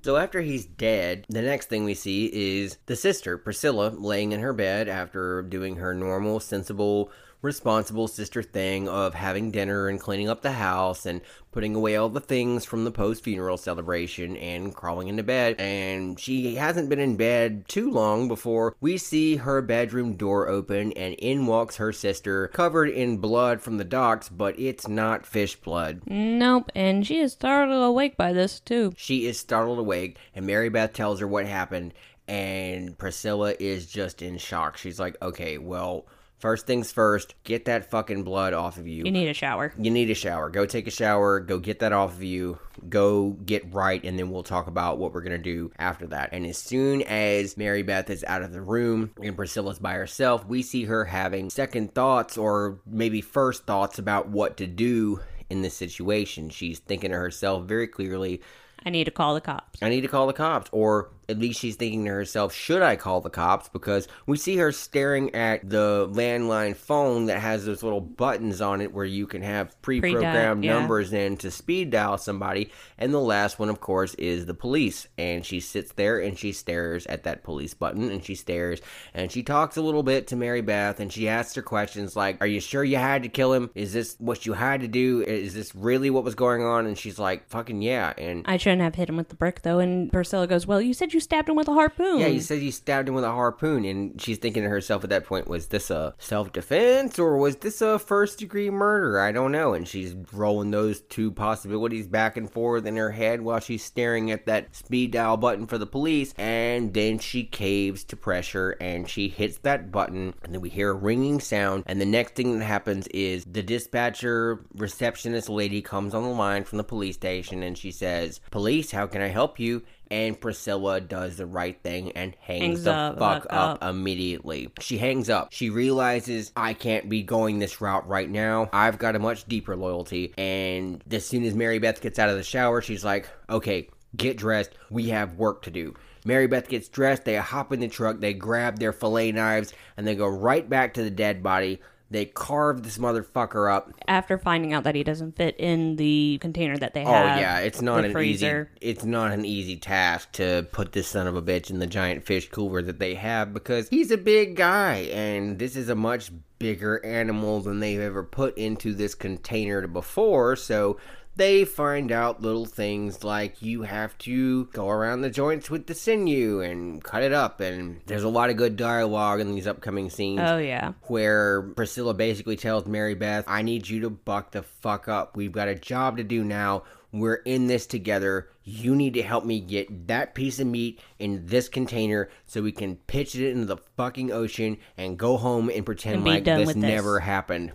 [0.04, 4.40] So after he's dead, the next thing we see is the sister, Priscilla, laying in
[4.40, 7.10] her bed after doing her normal, sensible,
[7.44, 11.20] responsible sister thing of having dinner and cleaning up the house and
[11.52, 15.54] putting away all the things from the post funeral celebration and crawling into bed.
[15.60, 20.92] And she hasn't been in bed too long before we see her bedroom door open
[20.94, 25.54] and in walks her sister, covered in blood from the docks, but it's not fish
[25.54, 26.02] blood.
[26.06, 28.92] Nope, and she is startled awake by this too.
[28.96, 31.94] She is startled awake, and Mary Beth tells her what happened,
[32.26, 34.76] and Priscilla is just in shock.
[34.76, 36.06] She's like, okay, well,
[36.44, 39.02] first things first, get that fucking blood off of you.
[39.06, 39.72] You need a shower.
[39.78, 40.50] You need a shower.
[40.50, 41.40] Go take a shower.
[41.40, 42.58] Go get that off of you.
[42.86, 46.28] Go get right, and then we'll talk about what we're gonna do after that.
[46.32, 50.44] And as soon as Mary Beth is out of the room and Priscilla's by herself,
[50.44, 55.62] we see her having second thoughts or maybe first thoughts about what to do in
[55.62, 56.50] this situation.
[56.50, 58.42] She's thinking to herself very clearly,
[58.84, 59.82] I need to call the cops.
[59.82, 60.68] I need to call the cops.
[60.72, 63.68] Or at least she's thinking to herself, should I call the cops?
[63.68, 68.80] Because we see her staring at the landline phone that has those little buttons on
[68.80, 70.78] it where you can have pre programmed yeah.
[70.78, 72.70] numbers in to speed dial somebody.
[72.98, 75.06] And the last one, of course, is the police.
[75.18, 78.80] And she sits there and she stares at that police button and she stares
[79.12, 82.38] and she talks a little bit to Mary Beth and she asks her questions like,
[82.40, 83.70] Are you sure you had to kill him?
[83.74, 85.22] Is this what you had to do?
[85.22, 86.86] Is this really what was going on?
[86.86, 88.12] And she's like, Fucking yeah.
[88.18, 89.78] And I shouldn't have hit him with the brick though.
[89.78, 92.60] And Priscilla goes, "Well, you said you stabbed him with a harpoon." Yeah, you said
[92.60, 95.68] you stabbed him with a harpoon, and she's thinking to herself at that point, was
[95.68, 99.20] this a self defense or was this a first degree murder?
[99.20, 99.74] I don't know.
[99.74, 104.30] And she's rolling those two possibilities back and forth in her head while she's staring
[104.30, 109.08] at that speed dial button for the police, and then she caves to pressure and
[109.08, 112.58] she hits that button, and then we hear a ringing sound, and the next thing
[112.58, 117.62] that happens is the dispatcher receptionist lady comes on the line from the police station
[117.62, 119.82] and she says, Police, how can I help you?
[120.10, 123.84] And Priscilla does the right thing and hangs, Hangs the up, fuck up, up.
[123.90, 124.70] immediately.
[124.80, 125.48] She hangs up.
[125.52, 128.68] She realizes I can't be going this route right now.
[128.72, 130.34] I've got a much deeper loyalty.
[130.36, 134.36] And as soon as Mary Beth gets out of the shower, she's like, okay, get
[134.36, 134.70] dressed.
[134.90, 135.94] We have work to do.
[136.24, 137.24] Mary Beth gets dressed.
[137.24, 138.20] They hop in the truck.
[138.20, 141.80] They grab their fillet knives and they go right back to the dead body.
[142.10, 143.92] They carve this motherfucker up.
[144.06, 147.24] After finding out that he doesn't fit in the container that they have.
[147.24, 147.40] Oh have.
[147.40, 148.70] yeah, it's not the an freezer.
[148.72, 151.86] easy it's not an easy task to put this son of a bitch in the
[151.86, 155.94] giant fish cooler that they have because he's a big guy and this is a
[155.94, 160.98] much bigger animal than they've ever put into this container before, so
[161.36, 165.94] they find out little things like you have to go around the joints with the
[165.94, 170.10] sinew and cut it up and there's a lot of good dialogue in these upcoming
[170.10, 170.92] scenes Oh yeah.
[171.02, 175.36] where Priscilla basically tells Mary Beth, I need you to buck the fuck up.
[175.36, 176.84] We've got a job to do now.
[177.12, 178.48] We're in this together.
[178.64, 182.72] You need to help me get that piece of meat in this container so we
[182.72, 186.74] can pitch it into the fucking ocean and go home and pretend And like this
[186.74, 187.72] never happened.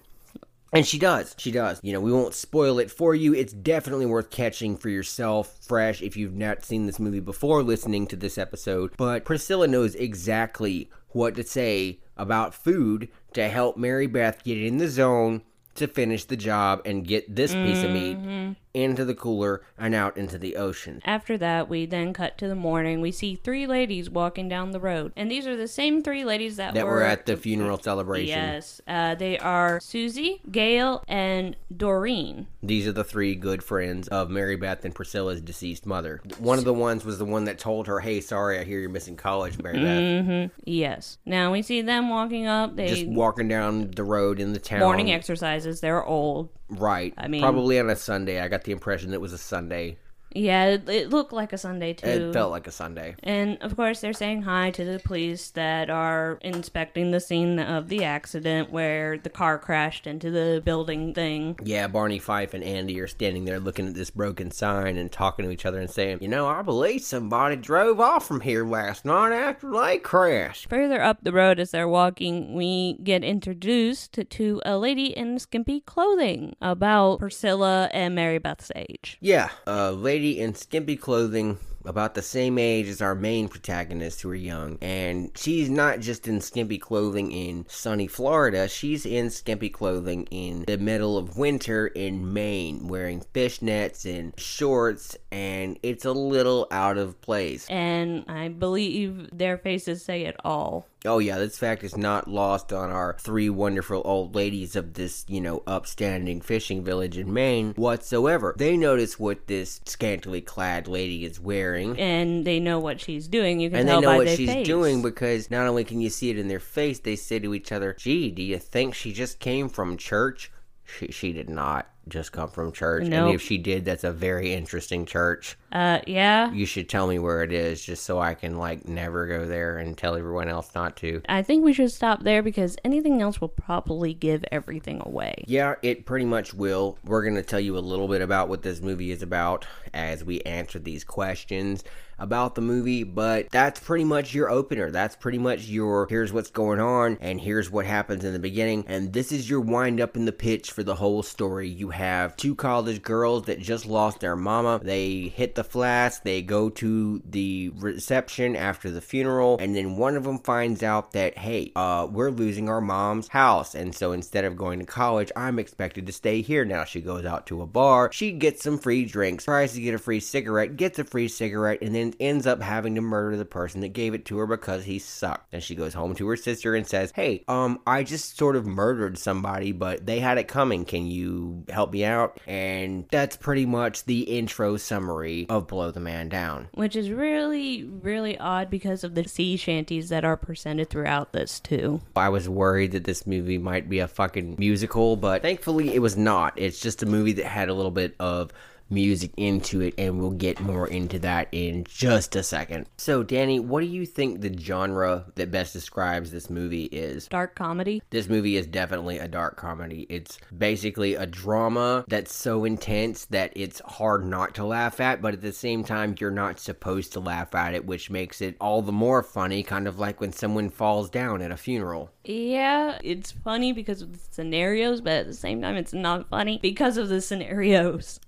[0.72, 1.36] And she does.
[1.38, 1.80] She does.
[1.82, 3.34] You know, we won't spoil it for you.
[3.34, 8.08] It's definitely worth catching for yourself fresh if you've not seen this movie before listening
[8.08, 8.92] to this episode.
[8.98, 14.78] But Priscilla knows exactly what to say about food to help Mary Beth get in
[14.78, 15.42] the zone
[15.76, 18.52] to finish the job and get this piece of meat Mm-hmm.
[18.74, 21.02] Into the cooler and out into the ocean.
[21.06, 23.02] After that, we then cut to the morning.
[23.02, 26.58] We see three ladies walking down the road, and these are the same three ladies
[26.58, 28.28] that, That were at the funeral celebration.
[28.28, 32.48] Yes, uh, they are Susie, Gail, and Doreen.
[32.62, 36.22] These are the three good friends of Mary Beth and Priscilla's deceased mother.
[36.38, 38.90] One of the ones was the one that told her, "Hey, sorry, I hear you're
[38.90, 41.18] missing college, Mary Beth." Yes.
[41.26, 42.76] Now we see them walking up.
[42.76, 44.80] They Just walking down the road in the town.
[44.82, 45.82] morning exercises.
[45.82, 46.50] They're old.
[46.70, 47.14] Right?
[47.18, 48.40] I mean- probably on a Sunday.
[48.40, 49.98] I got the impression it was a Sunday.
[50.34, 52.08] Yeah, it, it looked like a Sunday too.
[52.08, 53.16] It felt like a Sunday.
[53.24, 57.90] And of course, they're saying hi to the police that are inspecting the scene of
[57.90, 61.58] the accident where the car crashed into the building thing.
[61.64, 65.46] Yeah, Barney Fife and Andy are standing there looking at this broken sign and talking
[65.46, 69.06] to each other and saying, "You know, I believe somebody drove off from here last
[69.06, 74.62] night after they crashed." Further up the road as they're walking, we get introduced to,
[74.66, 79.18] a lady in skimpy clothing about Priscilla and Mary Beth's age.
[79.22, 84.30] Yeah, a lady in skimpy clothing about the same age as our main protagonist who
[84.30, 84.78] are young.
[84.82, 90.66] And she's not just in skimpy clothing in sunny Florida, she's in skimpy clothing in
[90.66, 96.98] the middle of winter in Maine, wearing fishnets and shorts, and it's a little out
[96.98, 97.68] of place.
[97.70, 100.86] And I believe their faces say it all.
[101.06, 105.24] Oh yeah, this fact is not lost on our three wonderful old ladies of this,
[105.30, 108.54] you know, upstanding fishing village in Maine whatsoever.
[108.58, 111.98] They notice what this scantily clad lady is wearing.
[111.98, 113.62] And they know what she's doing.
[113.62, 114.68] You can And tell they know by what she's face.
[114.68, 117.72] doing because not only can you see it in their face, they say to each
[117.72, 120.52] other, Gee, do you think she just came from church?
[120.84, 123.04] She, she did not just come from church.
[123.04, 123.28] Nope.
[123.28, 125.58] And if she did, that's a very interesting church.
[125.72, 126.52] Uh, yeah.
[126.52, 129.78] You should tell me where it is just so I can, like, never go there
[129.78, 131.22] and tell everyone else not to.
[131.30, 135.44] I think we should stop there because anything else will probably give everything away.
[135.48, 136.98] Yeah, it pretty much will.
[137.04, 140.24] We're going to tell you a little bit about what this movie is about as
[140.24, 141.84] we answer these questions.
[142.20, 144.92] About the movie, but that's pretty much your opener.
[144.92, 148.86] That's pretty much your here's what's going on and here's what happens in the beginning.
[148.88, 151.70] And this is your wind up in the pitch for the whole story.
[151.70, 154.80] You have two college girls that just lost their mama.
[154.84, 160.16] They hit the flats, they go to the reception after the funeral, and then one
[160.16, 163.76] of them finds out that, hey, uh, we're losing our mom's house.
[163.76, 166.84] And so instead of going to college, I'm expected to stay here now.
[166.84, 170.00] She goes out to a bar, she gets some free drinks, tries to get a
[170.00, 173.82] free cigarette, gets a free cigarette, and then ends up having to murder the person
[173.82, 175.54] that gave it to her because he sucked.
[175.54, 178.66] And she goes home to her sister and says, Hey, um, I just sort of
[178.66, 180.86] murdered somebody, but they had it coming.
[180.86, 182.40] Can you help me out?
[182.48, 186.68] And that's pretty much the intro summary of Blow the Man Down.
[186.74, 191.60] Which is really, really odd because of the sea shanties that are presented throughout this,
[191.60, 192.02] too.
[192.16, 196.18] I was worried that this movie might be a fucking musical, but thankfully it was
[196.18, 196.54] not.
[196.58, 198.52] It's just a movie that had a little bit of
[198.90, 202.88] music into it, and we'll get more into that in just a second.
[202.98, 207.28] So, Danni, what do you think the genre that best describes this movie is?
[207.28, 208.02] Dark comedy.
[208.10, 210.06] This movie is definitely a dark comedy.
[210.10, 215.34] It's basically a drama that's so intense that it's hard not to laugh at, but
[215.34, 218.82] at the same time, you're not supposed to laugh at it, which makes it all
[218.82, 222.12] the more funny, kind of like when someone falls down at a funeral.
[222.24, 226.60] Yeah, it's funny because of the scenarios, but at the same time, it's not funny
[226.62, 228.20] because of the scenarios.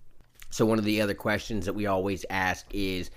[0.52, 3.10] So, one of the other questions that we always ask is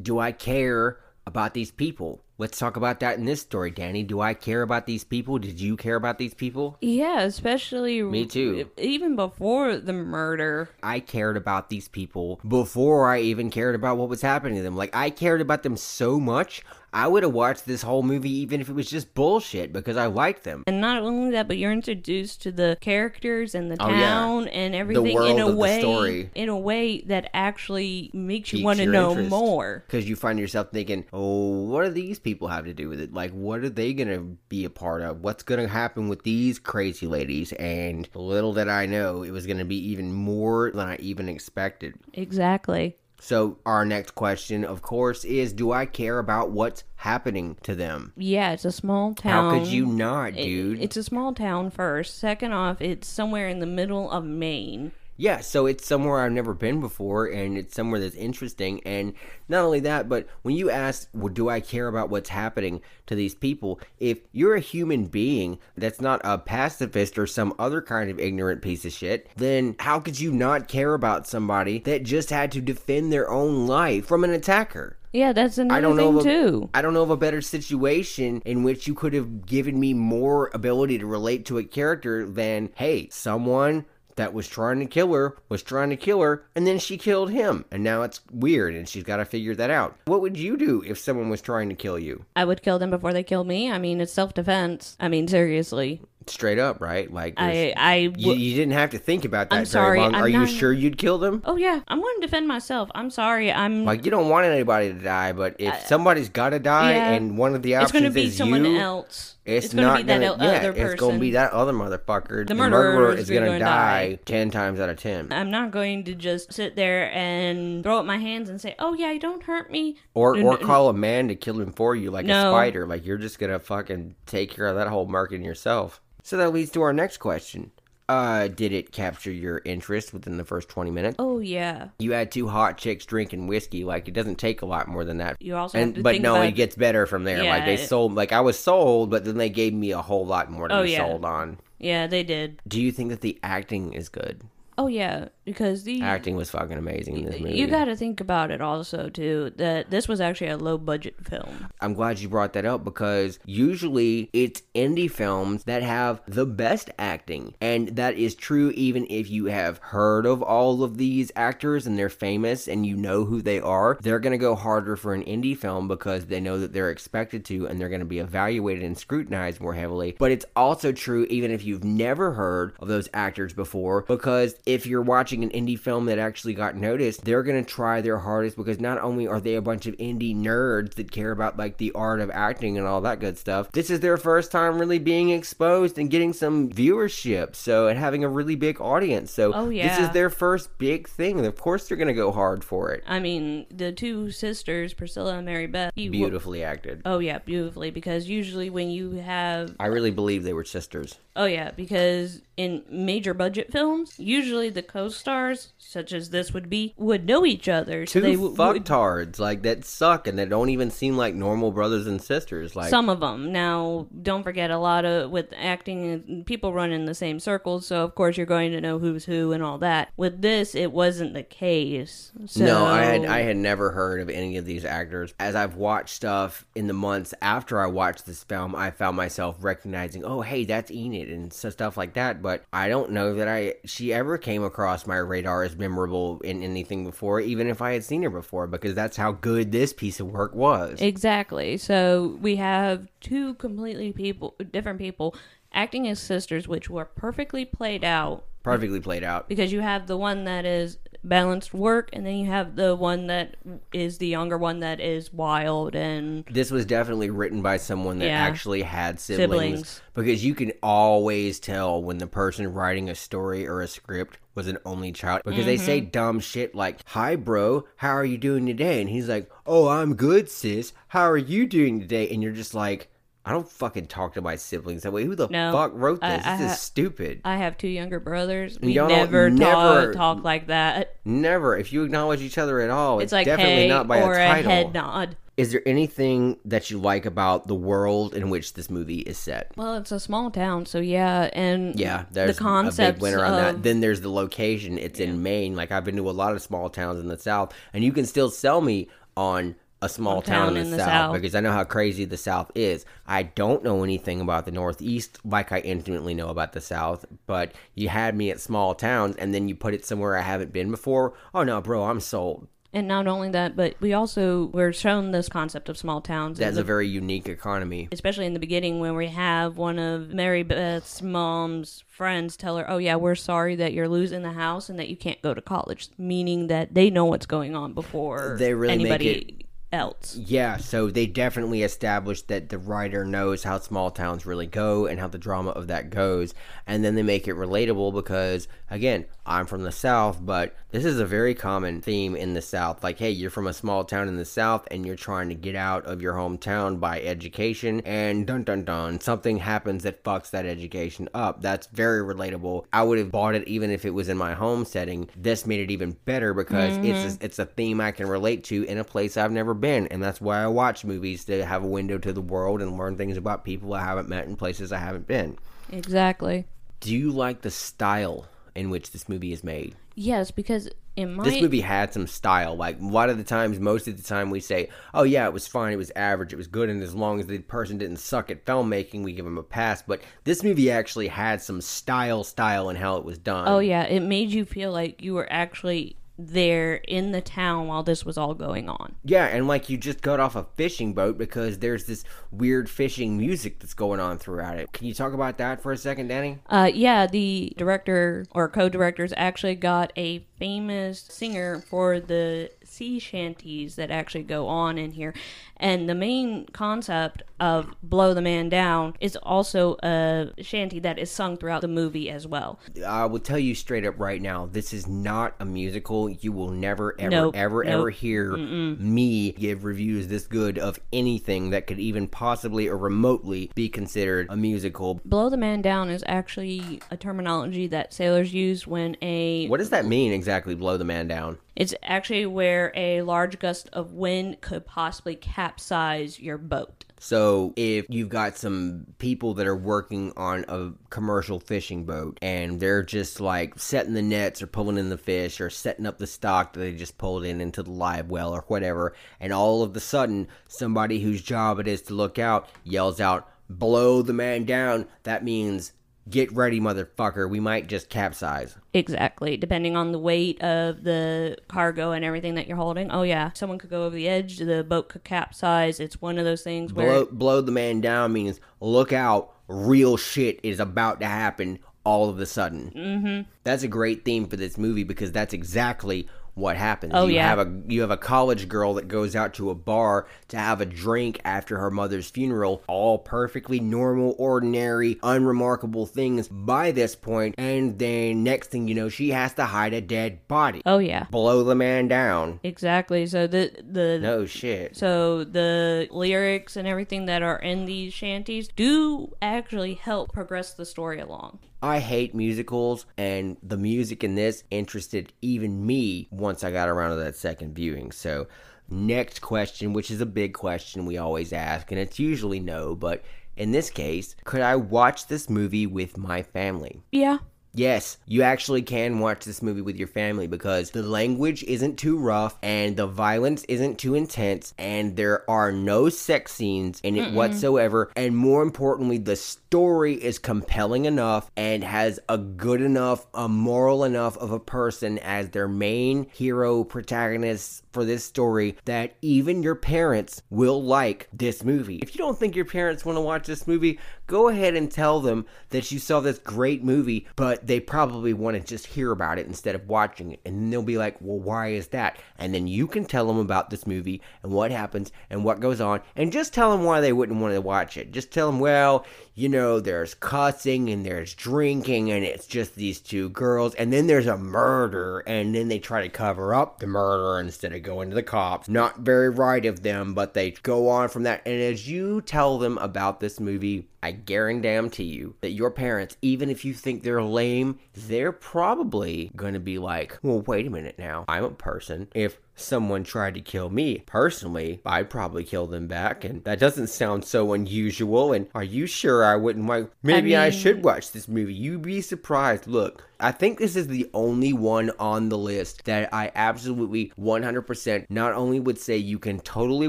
[0.00, 2.24] Do I care about these people?
[2.38, 4.04] Let's talk about that in this story, Danni.
[4.06, 5.38] Do I care about these people?
[5.38, 6.76] Did you care about these people?
[6.80, 8.68] Yeah, especially Me too.
[8.78, 10.68] Even before the murder.
[10.82, 14.76] I cared about these people before I even cared about what was happening to them.
[14.76, 16.62] Like, I cared about them so much,
[16.94, 20.06] I would have watched this whole movie even if it was just bullshit because I
[20.06, 20.62] liked them.
[20.66, 24.00] And not only that, but you're introduced to the characters and the Oh, yeah.
[24.10, 28.86] town and everything in a way in a way that actually makes you want to
[28.86, 29.30] know interest.
[29.30, 29.84] more.
[29.86, 33.12] Because you find yourself thinking, oh, what do these people have to do with it?
[33.14, 35.22] Like, what are they going to be a part of?
[35.22, 37.52] What's going to happen with these crazy ladies?
[37.54, 41.28] And little did I know, it was going to be even more than I even
[41.28, 41.94] expected.
[42.12, 42.96] Exactly.
[43.24, 48.12] So, our next question, of course, is do I care about what's happening to them?
[48.16, 49.54] Yeah, it's a small town.
[49.54, 50.80] How could you not, It- dude?
[50.82, 52.18] it's a small town first.
[52.18, 54.90] Second off, it's somewhere in the middle of Maine.
[55.16, 58.80] Yeah, so it's somewhere I've never been before, and it's somewhere that's interesting.
[58.84, 59.12] And
[59.48, 63.14] not only that, but when you ask, well, do I care about what's happening to
[63.14, 63.78] these people?
[63.98, 68.62] If you're a human being that's not a pacifist or some other kind of ignorant
[68.62, 72.60] piece of shit, then how could you not care about somebody that just had to
[72.60, 74.96] defend their own life from an attacker?
[75.12, 76.70] Yeah, that's another I don't thing know of a, too.
[76.72, 80.50] I don't know of a better situation in which you could have given me more
[80.54, 83.84] ability to relate to a character than hey, someone
[84.16, 87.30] that was trying to kill her was trying to kill her and then she killed
[87.30, 89.96] him and now it's weird and she's got to figure that out.
[90.06, 92.24] What would you do if someone was trying to kill you?
[92.36, 93.70] I would kill them before they kill me.
[93.70, 94.96] I mean, it's self defense.
[95.00, 96.02] I mean, seriously.
[96.26, 97.12] Straight up, right?
[97.12, 100.14] Like I I you, you didn't have to think about that I'm very sorry, long.
[100.14, 101.42] I'm Are you sure you'd kill them?
[101.44, 102.90] Oh yeah, I'm going to defend myself.
[102.94, 103.52] I'm sorry.
[103.52, 106.92] I'm Like you don't want anybody to die, but if uh, somebody's got to die
[106.92, 107.12] yeah.
[107.12, 109.36] and one of the it's options going to be is someone you, else.
[109.44, 110.86] It's, gonna not be that gonna, o- yeah, other person.
[110.86, 112.46] it's gonna be that other motherfucker.
[112.46, 115.32] The, murderer murderer is gonna, die, ten times out of ten.
[115.32, 118.94] I'm not going to just sit there and throw up my hands and say, "Oh
[118.94, 122.12] yeah, you don't hurt me." Or or call a man to kill him for you
[122.12, 122.52] like a No.
[122.52, 122.86] spider.
[122.86, 126.00] Like you're just gonna fucking take care of that whole market yourself.
[126.22, 127.70] So that leads to our next question.
[128.08, 131.16] Uh, did it capture your interest within the first twenty minutes?
[131.18, 131.88] Oh yeah.
[131.98, 133.84] You had two hot chicks drinking whiskey.
[133.84, 135.36] Like it doesn't take a lot more than that.
[135.40, 137.44] You also have And but no, about it gets better from there.
[137.44, 137.86] Yeah, like they Yeah.
[137.86, 138.14] sold.
[138.14, 140.82] Like I was sold, but then they gave me a whole lot more to Oh,
[140.82, 140.98] be yeah.
[140.98, 141.58] sold on.
[141.78, 142.60] Yeah, they did.
[142.68, 144.42] Do you think that the acting is good?
[144.76, 147.56] Oh yeah, because the Acting was fucking amazing in this movie.
[147.56, 151.14] you got to think about it also too that this was actually a low budget
[151.26, 151.68] film.
[151.80, 156.90] I'm glad you brought that up because usually it's indie films that have the best
[156.98, 157.54] acting.
[157.60, 161.98] And that is true even if you have heard of all of these actors and
[161.98, 163.98] they're famous and you know who they are.
[164.00, 167.44] They're going to go harder for an indie film because they know that they're expected
[167.46, 170.14] to and they're going to be evaluated and scrutinized more heavily.
[170.18, 174.86] But it's also true even if you've never heard of those actors before because if
[174.86, 178.56] you're watching an indie film that actually got noticed, they're going to try their hardest
[178.56, 181.92] because not only are they a bunch of indie nerds that care about like the
[181.92, 185.30] art of acting and all that good stuff, this is their first time really being
[185.30, 187.54] exposed and getting some viewership.
[187.54, 189.30] So, and having a really big audience.
[189.32, 191.44] So, Oh, this is their first big thing.
[191.46, 193.02] Of course, they're going to go hard for it.
[193.06, 195.92] I mean, the two sisters, Priscilla and Mary Beth.
[195.94, 197.02] Beautifully acted.
[197.04, 201.18] Oh yeah, beautifully because usually when you have I really believe they were sisters.
[201.36, 204.82] oh yeah, because in major budget films, usually the
[205.22, 208.04] stars, such as this would be, would know each other.
[208.04, 211.72] Two So they w- fucktards like that suck and that don't even seem like normal
[211.72, 212.76] brothers and sisters.
[212.76, 213.52] Like some of them.
[213.52, 218.04] Now, don't forget a lot of with acting, people run in the same circles, so
[218.04, 220.10] of course you're going to know who's who and all that.
[220.16, 222.32] With this, it wasn't the case.
[222.46, 225.32] So, No, I had I had never heard of any of these actors.
[225.38, 229.56] As I've watched stuff in the months after I watched this film, I found myself
[229.60, 232.42] recognizing, oh hey, that's Enid and so stuff like that.
[232.42, 236.62] But I don't know that I she ever came across my radar as memorable in
[236.62, 240.20] anything before, even if I had seen her before, because that's how good this piece
[240.20, 241.00] of work was.
[241.00, 241.76] Exactly.
[241.76, 245.34] So we have two completely people, different people
[245.72, 249.48] acting as sisters, which were perfectly played out Perfectly played out.
[249.48, 253.26] because you have the one that is balanced work, and then you have the one
[253.28, 253.56] that
[253.92, 258.26] is the younger one that is wild and This was definitely written by someone that
[258.26, 258.42] Yeah.
[258.42, 260.00] actually had siblings, Siblings.
[260.14, 264.66] because you can always tell when the person writing a story or a script was
[264.68, 266.10] an only child because they say Mm-hmm.
[266.10, 270.14] dumb shit like, "Hi bro, how are you doing today?" and he's like, "Oh, I'm
[270.14, 270.92] good, sis.
[271.08, 273.08] How are you doing today?" and you're just like,
[273.44, 275.24] "I don't fucking talk to my siblings that way.
[275.24, 276.46] Who the No, fuck wrote I- this?
[276.46, 278.78] I this ha- is stupid." I have two younger brothers.
[278.80, 281.16] We Y'all never, never- talk, talk like that.
[281.24, 281.76] Never.
[281.76, 284.34] If you acknowledge each other at all, it's, It's like definitely hey not by or
[284.34, 284.70] a title.
[284.70, 285.36] head nod.
[285.54, 289.70] Is there anything that you like about the world in which this movie is set?
[289.76, 293.82] Well, it's a small town, so yeah, and Yeah, there's the concept winner on that.
[293.82, 294.96] Then there's the location.
[294.96, 295.76] It's in Maine.
[295.76, 298.24] Like I've been to a lot of small towns in the South, and you can
[298.24, 301.34] still sell me on a small town, in the, South, South.
[301.34, 303.06] because I know how crazy the South is.
[303.26, 307.72] I don't know anything about the Northeast like I intimately know about the South, but
[307.94, 310.90] you had me at small towns, and then you put it somewhere I haven't been
[310.90, 311.34] before.
[311.54, 312.68] Oh no, bro, I'm sold.
[312.94, 316.74] And not only that, but we also were shown this concept of small towns, That's
[316.74, 318.08] the- a very unique economy.
[318.12, 322.84] especially in the beginning when we have one of Mary Beth's mom's friends tell her,
[322.90, 325.62] "Oh yeah, we're sorry that you're losing the house and that you can't go to
[325.62, 330.36] college," meaning that they know what's going on before They really make anybody else.
[330.36, 335.20] Yeah, so they definitely established that the writer knows how small towns really go and
[335.20, 336.54] how the drama of that goes.
[336.86, 341.18] And then they make it relatable because, again, I'm from the South, but this is
[341.18, 343.02] a very common theme in the South.
[343.02, 345.74] Like, hey, you're from a small town in the South and you're trying to get
[345.74, 350.66] out of your hometown by education, and dun dun dun, something happens that fucks that
[350.66, 351.62] education up.
[351.62, 352.84] That's very relatable.
[352.92, 355.30] I would have bought it even if it was in my home setting.
[355.34, 357.42] This made it even better because it's mm-hmm.
[357.42, 360.22] a, it's a theme I can relate to in a place I've never been, and
[360.22, 363.38] that's why I watch movies to have a window to the world and learn things
[363.38, 365.56] about people I haven't met in places I haven't been.
[365.90, 366.66] Exactly.
[367.00, 369.94] Do you like the style in which this movie is made?
[370.14, 372.74] Yes, because in my This movie had some style.
[372.76, 375.52] Like a lot of the times, most of the time, we say, "Oh yeah, it
[375.52, 378.16] was fine, it was average, it was good," and as long as the person didn't
[378.18, 380.02] suck at filmmaking, we give them a pass.
[380.02, 383.68] But this movie actually had some style, style in how it was done.
[383.68, 388.02] oh yeah, it made you feel like you were actually there in the town while
[388.02, 389.14] this was all going on.
[389.24, 393.36] Yeah, and like you just got off a fishing boat because there's this weird fishing
[393.36, 394.92] music that's going on throughout it.
[394.92, 396.58] Can you talk about that for a second, Danni?
[396.66, 403.96] Uh, yeah, the director or co-directors actually got a famous singer for the sea shanties
[403.96, 405.34] that actually go on in here,
[405.78, 411.30] and the main concept of "Blow the Man Down" is also a shanty that is
[411.30, 412.78] sung throughout the movie as well.
[413.06, 416.28] I will tell you straight up right now, this is not a musical.
[416.28, 417.92] You will never, ever, Nope, ever, nope.
[417.92, 423.70] ever hear me give reviews this good of anything that could even possibly or remotely
[423.74, 425.20] be considered a musical.
[425.24, 429.90] "Blow the Man Down" is actually a terminology that sailors use when a What does
[429.90, 431.58] that mean exactly, blow the man down?
[431.82, 437.04] It's actually where a large gust of wind could possibly capsize your boat.
[437.18, 442.78] So, if you've got some people that are working on a commercial fishing boat and
[442.78, 446.26] they're just like setting the nets or pulling in the fish or setting up the
[446.28, 449.96] stock that they just pulled in into the live well or whatever, and all of
[449.96, 454.64] a sudden somebody whose job it is to look out yells out, blow the man
[454.64, 455.94] down, that means
[456.28, 458.76] get ready, motherfucker, we might just capsize.
[458.94, 463.10] Exactly, depending on the weight of the cargo and everything that you're holding.
[463.10, 466.00] Oh yeah, someone could go over the edge, the boat could capsize.
[466.00, 470.16] It's one of those things where Blow, blow the man down means look out, real
[470.16, 472.92] shit is about to happen all of a sudden.
[472.94, 473.50] Mm-hmm.
[473.64, 477.12] That's a great theme for this movie because that's exactly what happens.
[477.14, 477.48] Oh, you yeah.
[477.48, 480.80] have a you have a college girl that goes out to a bar to have
[480.80, 482.82] a drink after her mother's funeral.
[482.88, 489.08] All perfectly normal, ordinary, unremarkable things by this point, and then next thing you know,
[489.08, 490.82] she has to hide a dead body.
[490.84, 492.60] Oh yeah, Blow the man down.
[492.62, 493.26] exactly.
[493.26, 494.96] So the the No shit.
[494.96, 500.84] So the lyrics and everything that are in these shanties do actually help progress the
[500.84, 501.60] story along.
[501.82, 507.10] I hate musicals, and the music in this interested even me once I got around
[507.10, 508.12] to that second viewing.
[508.12, 508.46] So,
[508.88, 513.24] next question, which is a big question we always ask, and it's usually no, but
[513.56, 517.02] in this case, could I watch this movie with my family?
[517.10, 517.38] Yeah.
[517.74, 522.18] Yes, you actually can watch this movie with your family because the language isn't too
[522.18, 527.32] rough and the violence isn't too intense and there are no sex scenes in it
[527.32, 528.10] whatsoever.
[528.14, 534.04] And more importantly, the story is compelling enough and has a good enough, a moral
[534.04, 539.74] enough of a person as their main hero protagonist for this story that even your
[539.74, 542.00] parents will like this movie.
[542.02, 543.98] If you don't think your parents want to watch this movie,
[544.32, 548.56] go ahead and tell them that you saw this great movie, but they probably want
[548.56, 550.40] to just hear about it instead of watching it.
[550.46, 552.18] And they'll be like, well, why is that?
[552.38, 555.82] And then you can tell them about this movie and what happens and what goes
[555.82, 558.10] on, and just tell them why they wouldn't want to watch it.
[558.10, 559.04] Just tell them, well,
[559.34, 564.06] you know, there's cussing and there's drinking, and it's just these two girls, and then
[564.06, 568.10] there's a murder, and then they try to cover up the murder instead of going
[568.10, 568.68] to the cops.
[568.68, 571.42] Not very right of them, but they go on from that.
[571.46, 576.50] And as you tell them about this movie, I guarantee you that your parents, even
[576.50, 580.98] if you think they're lame, they're probably going to be like, well, wait a minute
[580.98, 581.24] now.
[581.28, 582.08] I'm a person.
[582.14, 586.24] If someone tried to kill me personally, I'd probably kill them back.
[586.24, 588.32] And that doesn't sound so unusual.
[588.32, 591.54] And are you sure I wouldn't like, maybe I, mean- should watch this movie?
[591.54, 592.66] You'd be surprised.
[592.66, 598.06] Look, I think this is the only one on the list that I absolutely 100%
[598.10, 599.88] not only would say you can totally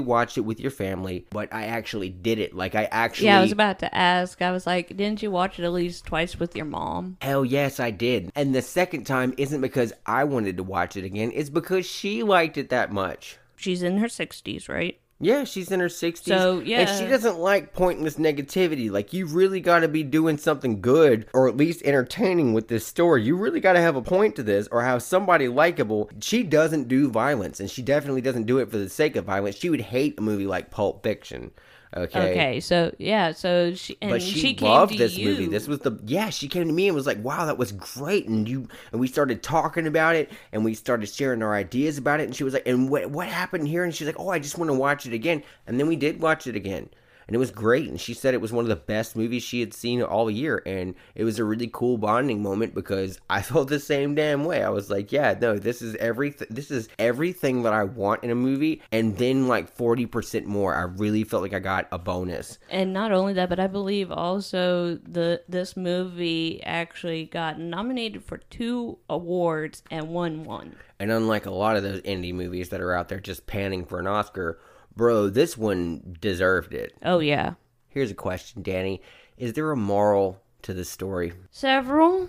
[0.00, 2.54] watch it with your family, but I actually did it.
[2.54, 3.26] Like, I actually.
[3.26, 4.40] Yeah, I was about to ask.
[4.40, 7.16] I was like, didn't you watch it at least twice with your mom?
[7.20, 8.30] Hell yes, I did.
[8.36, 12.22] And the second time isn't because I wanted to watch it again, it's because she
[12.22, 13.38] liked it that much.
[13.56, 15.00] She's in her 60s, right?
[15.20, 16.24] Yeah, she's in her 60s.
[16.24, 18.90] So, And she doesn't like pointless negativity.
[18.90, 22.86] Like, you really got to be doing something good or at least entertaining with this
[22.86, 23.22] story.
[23.22, 26.10] You really got to have a point to this or have somebody likable.
[26.20, 29.56] She doesn't do violence, and she definitely doesn't do it for the sake of violence.
[29.56, 31.52] She would hate a movie like Pulp Fiction.
[31.96, 32.30] Okay.
[32.30, 35.28] Okay, so yeah, so she and but she, she came loved to this you.
[35.28, 35.46] movie.
[35.46, 36.28] This was the yeah.
[36.30, 39.06] She came to me and was like, "Wow, that was great!" And you and we
[39.06, 42.24] started talking about it, and we started sharing our ideas about it.
[42.24, 44.58] And she was like, "And what what happened here?" And she's like, "Oh, I just
[44.58, 46.88] want to watch it again." And then we did watch it again,
[47.26, 47.88] and it was great.
[47.88, 50.62] And she said it was one of the best movies she had seen all year,
[50.66, 54.62] and it was a really cool bonding moment because I felt the same damn way.
[54.62, 56.48] I was like, "Yeah, no, this is everything.
[56.50, 60.74] This is everything that I want in a movie." And then like forty percent more.
[60.74, 62.58] I really felt like I got a bonus.
[62.70, 68.38] And not only that, but I believe also the this movie actually got nominated for
[68.38, 70.76] two awards and won one.
[70.98, 73.98] And unlike a lot of those indie movies that are out there just panning for
[73.98, 74.58] an Oscar,
[74.96, 76.94] bro, this one deserved it.
[77.02, 77.54] Oh yeah,
[77.88, 79.00] Here's a question, Danni.
[79.36, 81.32] Is there a moral to this story?
[81.50, 82.28] several.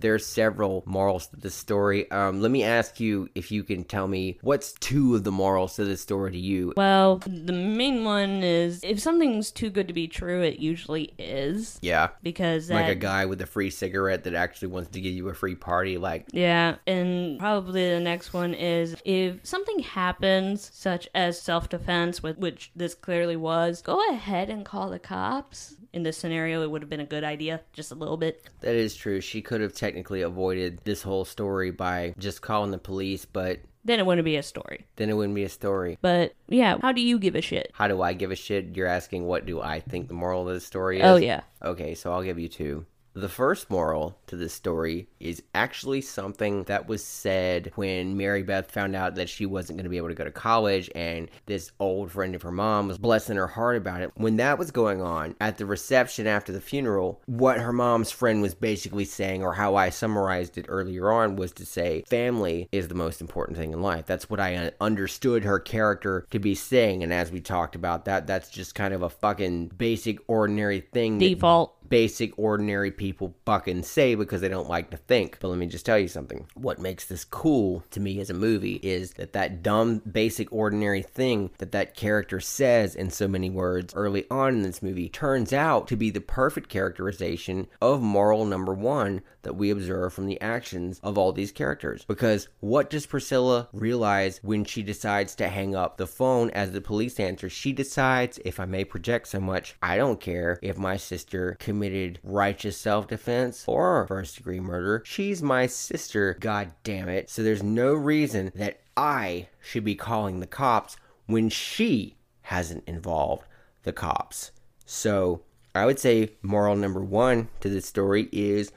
[0.00, 2.10] There's several morals to this story.
[2.10, 5.76] Um, let me ask you if you can tell me what's two of the morals
[5.76, 6.72] to this story to you.
[6.76, 11.78] Well, the main one is if something's too good to be true, it usually is
[11.82, 12.10] Yeah.
[12.22, 15.28] because that, Like a guy with a free cigarette that actually wants to give you
[15.28, 15.96] a free party.
[15.96, 22.22] Like, Yeah, and probably the next one is if something happens, such as self defense,
[22.22, 25.76] with which this clearly was, go ahead and call the cops.
[25.92, 28.50] In this scenario, it would have been a good idea, just a little bit.
[28.60, 29.18] that is true.
[29.22, 34.00] She could have technically avoided this whole story by just calling the police, but Then
[34.00, 34.86] it wouldn't be a story.
[34.96, 35.96] then it wouldn't be a story.
[36.02, 37.70] But yeah, how do you give a shit?
[37.72, 38.76] How do I give a shit?
[38.76, 41.22] You're asking what do I think the moral of the story oh, is?
[41.22, 41.42] Oh, yeah.
[41.62, 42.84] Okay, so I'll give you two.
[43.16, 48.70] The first moral to this story is actually something that was said when Mary Beth
[48.70, 51.72] found out that she wasn't going to be able to go to college, and this
[51.80, 54.10] old friend of her mom was blessing her heart about it.
[54.16, 58.42] When that was going on at the reception after the funeral, what her mom's friend
[58.42, 62.88] was basically saying, or how I summarized it earlier on, was to say, family is
[62.88, 64.04] the most important thing in life.
[64.04, 68.04] That's what I uh, understood her character to be saying, and as we talked about
[68.04, 71.16] that, that's just kind of a fucking basic, ordinary thing.
[71.16, 71.75] Default.
[71.88, 75.38] Basic ordinary people fucking say because they don't like to think.
[75.40, 76.46] But let me just tell you something.
[76.54, 81.02] What makes this cool to me as a movie is that that dumb basic ordinary
[81.02, 85.52] thing that that character says in so many words early on in this movie turns
[85.52, 90.40] out to be the perfect characterization of moral number 1 that we observe from the
[90.40, 92.04] actions of all these characters.
[92.04, 96.80] Because what does Priscilla realize when she decides to hang up the phone as the
[96.80, 97.48] police answer?
[97.48, 102.18] She decides, if I may project so much, I don't care if my sister committed
[102.22, 105.02] righteous self defense or first degree murder.
[105.04, 107.28] She's my sister, god damn it.
[107.28, 110.96] So there's no reason that I should be calling the cops
[111.26, 113.44] when she hasn't involved
[113.82, 114.52] the cops.
[114.86, 115.42] So
[115.74, 118.72] I would say moral number one to this story is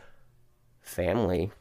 [0.82, 1.52] family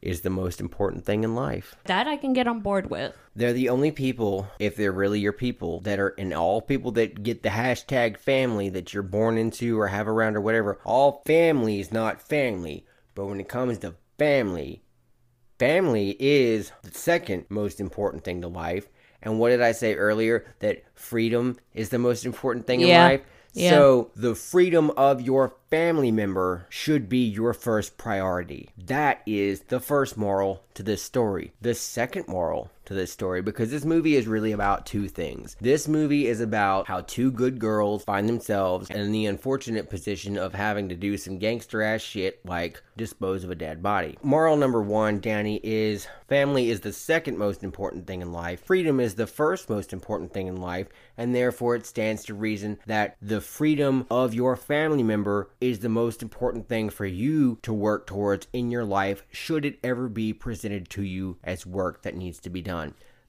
[0.00, 1.74] is the most important thing in life.
[1.84, 3.14] That I can get on board with.
[3.34, 7.22] They're the only people, if they're really your people, that are, and all people that
[7.22, 11.80] get the hashtag family that you're born into or have around or whatever, all family
[11.80, 12.86] is not family.
[13.14, 14.82] But when it comes to family,
[15.58, 18.88] family is the second most important thing to life.
[19.20, 20.46] And what did I say earlier?
[20.60, 23.22] That freedom is the most important thing in life.
[23.52, 23.70] Yeah.
[23.70, 28.70] So the freedom of your family member should be your first priority.
[28.76, 31.52] That is the first moral to this story.
[31.60, 35.56] The second moral to this story, because this movie is really about two things.
[35.60, 40.54] This movie is about how two good girls find themselves in the unfortunate position of
[40.54, 44.18] having to do some gangster ass shit like dispose of a dead body.
[44.22, 48.64] Moral number one, Danni, is family is the second most important thing in life.
[48.64, 52.78] Freedom is the first most important thing in life, and therefore it stands to reason
[52.86, 57.72] that the freedom of your family member is the most important thing for you to
[57.72, 62.16] work towards in your life should it ever be presented to you as work that
[62.16, 62.77] needs to be done.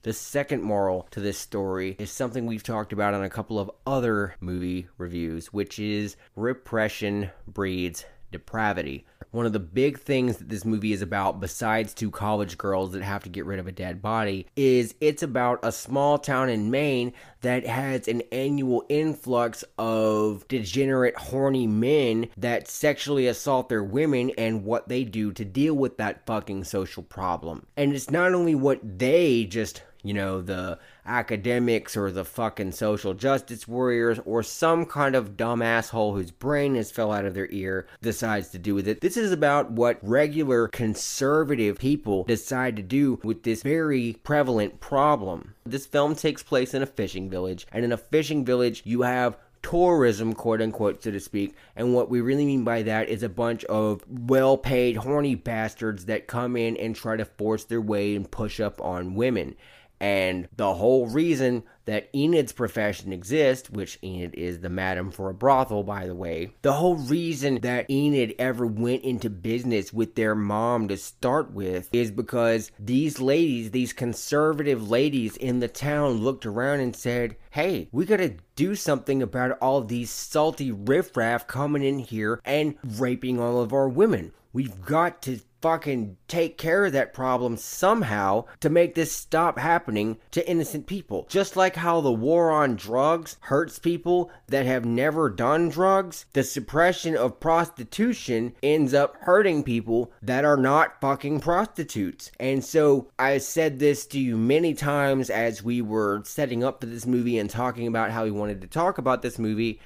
[0.03, 3.69] The second moral to this story is something we've talked about on a couple of
[3.85, 9.05] other movie reviews, which is repression breeds depravity.
[9.31, 13.03] One of the big things that this movie is about, besides two college girls that
[13.03, 16.71] have to get rid of a dead body, is it's about a small town in
[16.71, 24.31] Maine that has an annual influx of degenerate, horny men that sexually assault their women
[24.37, 27.67] and what they do to deal with that fucking social problem.
[27.77, 33.13] And it's not only what they just you know, the academics or the fucking social
[33.13, 37.49] justice warriors or some kind of dumb asshole whose brain has fell out of their
[37.49, 39.01] ear decides to do with it.
[39.01, 45.55] This is about what regular conservative people decide to do with this very prevalent problem.
[45.65, 49.37] This film takes place in a fishing village, and in a fishing village, you have
[49.61, 51.55] tourism, quote unquote, so to speak.
[51.75, 56.05] And what we really mean by that is a bunch of well paid, horny bastards
[56.05, 59.55] that come in and try to force their way and push up on women.
[59.99, 65.33] And the whole reason that Enid's profession exists, which Enid is the madam for a
[65.33, 70.35] brothel, by the way, the whole reason that Enid ever went into business with their
[70.35, 76.45] mom to start with is because these ladies, these conservative ladies in the town, looked
[76.45, 81.99] around and said, Hey, we gotta do something about all these salty riffraff coming in
[81.99, 84.31] here and raping all of our women.
[84.51, 90.17] We've got to fucking take care of that problem somehow to make this stop happening
[90.31, 91.25] to innocent people.
[91.29, 96.43] Just like how the war on drugs hurts people that have never done drugs, the
[96.43, 102.31] suppression of prostitution ends up hurting people that are not fucking prostitutes.
[102.39, 106.87] And so I said this to you many times as we were setting up for
[106.87, 109.79] this movie and talking about how we wanted to talk about this movie.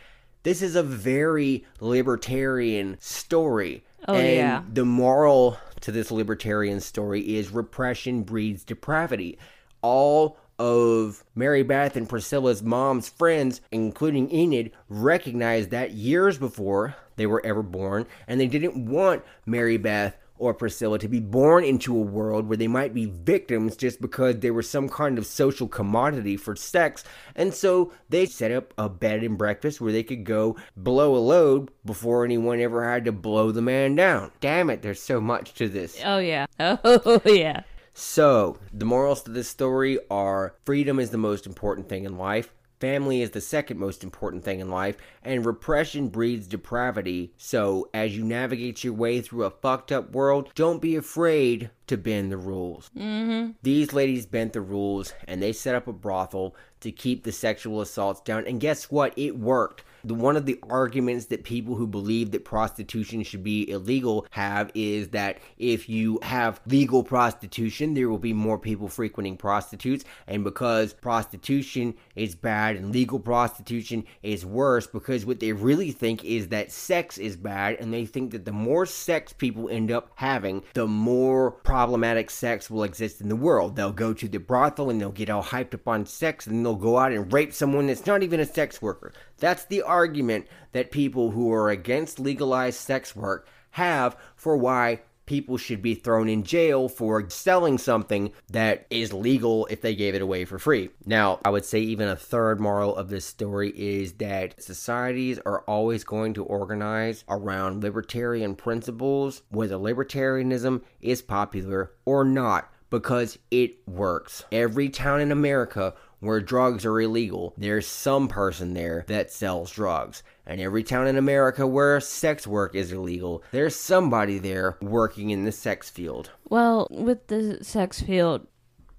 [0.43, 3.86] This is a very libertarian story.
[4.08, 4.62] Oh, and yeah.
[4.72, 9.38] the moral to this libertarian story is repression breeds depravity.
[9.82, 17.26] All of Mary Beth and Priscilla's mom's friends, including Enid, recognized that years before they
[17.26, 21.96] were ever born, and they didn't want Mary Beth or Priscilla to be born into
[21.96, 25.68] a world where they might be victims just because they were some kind of social
[25.68, 27.04] commodity for sex.
[27.36, 31.18] And so they set up a bed and breakfast where they could go blow a
[31.18, 34.32] load before anyone ever had to blow the man down.
[34.42, 36.00] Damn it, there's so much to this.
[36.04, 36.46] Oh yeah.
[36.60, 37.62] Oh yeah.
[37.94, 42.52] So, the morals to this story are freedom is the most important thing in life.
[42.84, 47.32] Family is the second most important thing in life, and repression breeds depravity.
[47.38, 51.96] So, as you navigate your way through a fucked up world, don't be afraid to
[51.96, 52.92] bend the rules.
[52.94, 53.52] Mm-hmm.
[53.62, 57.80] These ladies bent the rules and they set up a brothel to keep the sexual
[57.80, 58.46] assaults down.
[58.46, 59.18] And guess what?
[59.18, 59.86] It worked.
[60.04, 64.72] The, one of the arguments that people who believe that prostitution should be illegal have
[64.74, 70.04] is that if you have legal prostitution, there will be more people frequenting prostitutes.
[70.28, 76.24] And because prostitution is bad and legal prostitution is worse, because what they really think
[76.24, 80.12] is that sex is bad, and they think that the more sex people end up
[80.16, 83.76] having, the more problematic sex will exist in the world.
[83.76, 86.76] They'll go to the brothel and they'll get all hyped up on sex, and they'll
[86.76, 89.14] go out and rape someone that's not even a sex worker.
[89.44, 95.58] That's the argument that people who are against legalized sex work have for why people
[95.58, 100.22] should be thrown in jail for selling something that is legal if they gave it
[100.22, 100.91] away for free.
[101.06, 105.64] Now, I would say even a third moral of this story is that societies are
[105.64, 113.86] always going to organize around libertarian principles, whether libertarianism is popular or not, because it
[113.89, 114.46] works.
[114.54, 120.24] Every town in America where drugs are illegal, there's some person there that sells drugs.
[120.45, 125.45] And every town in America where sex work is illegal, there's somebody there working in
[125.45, 126.32] the sex field.
[126.49, 128.47] Well, with the sex field,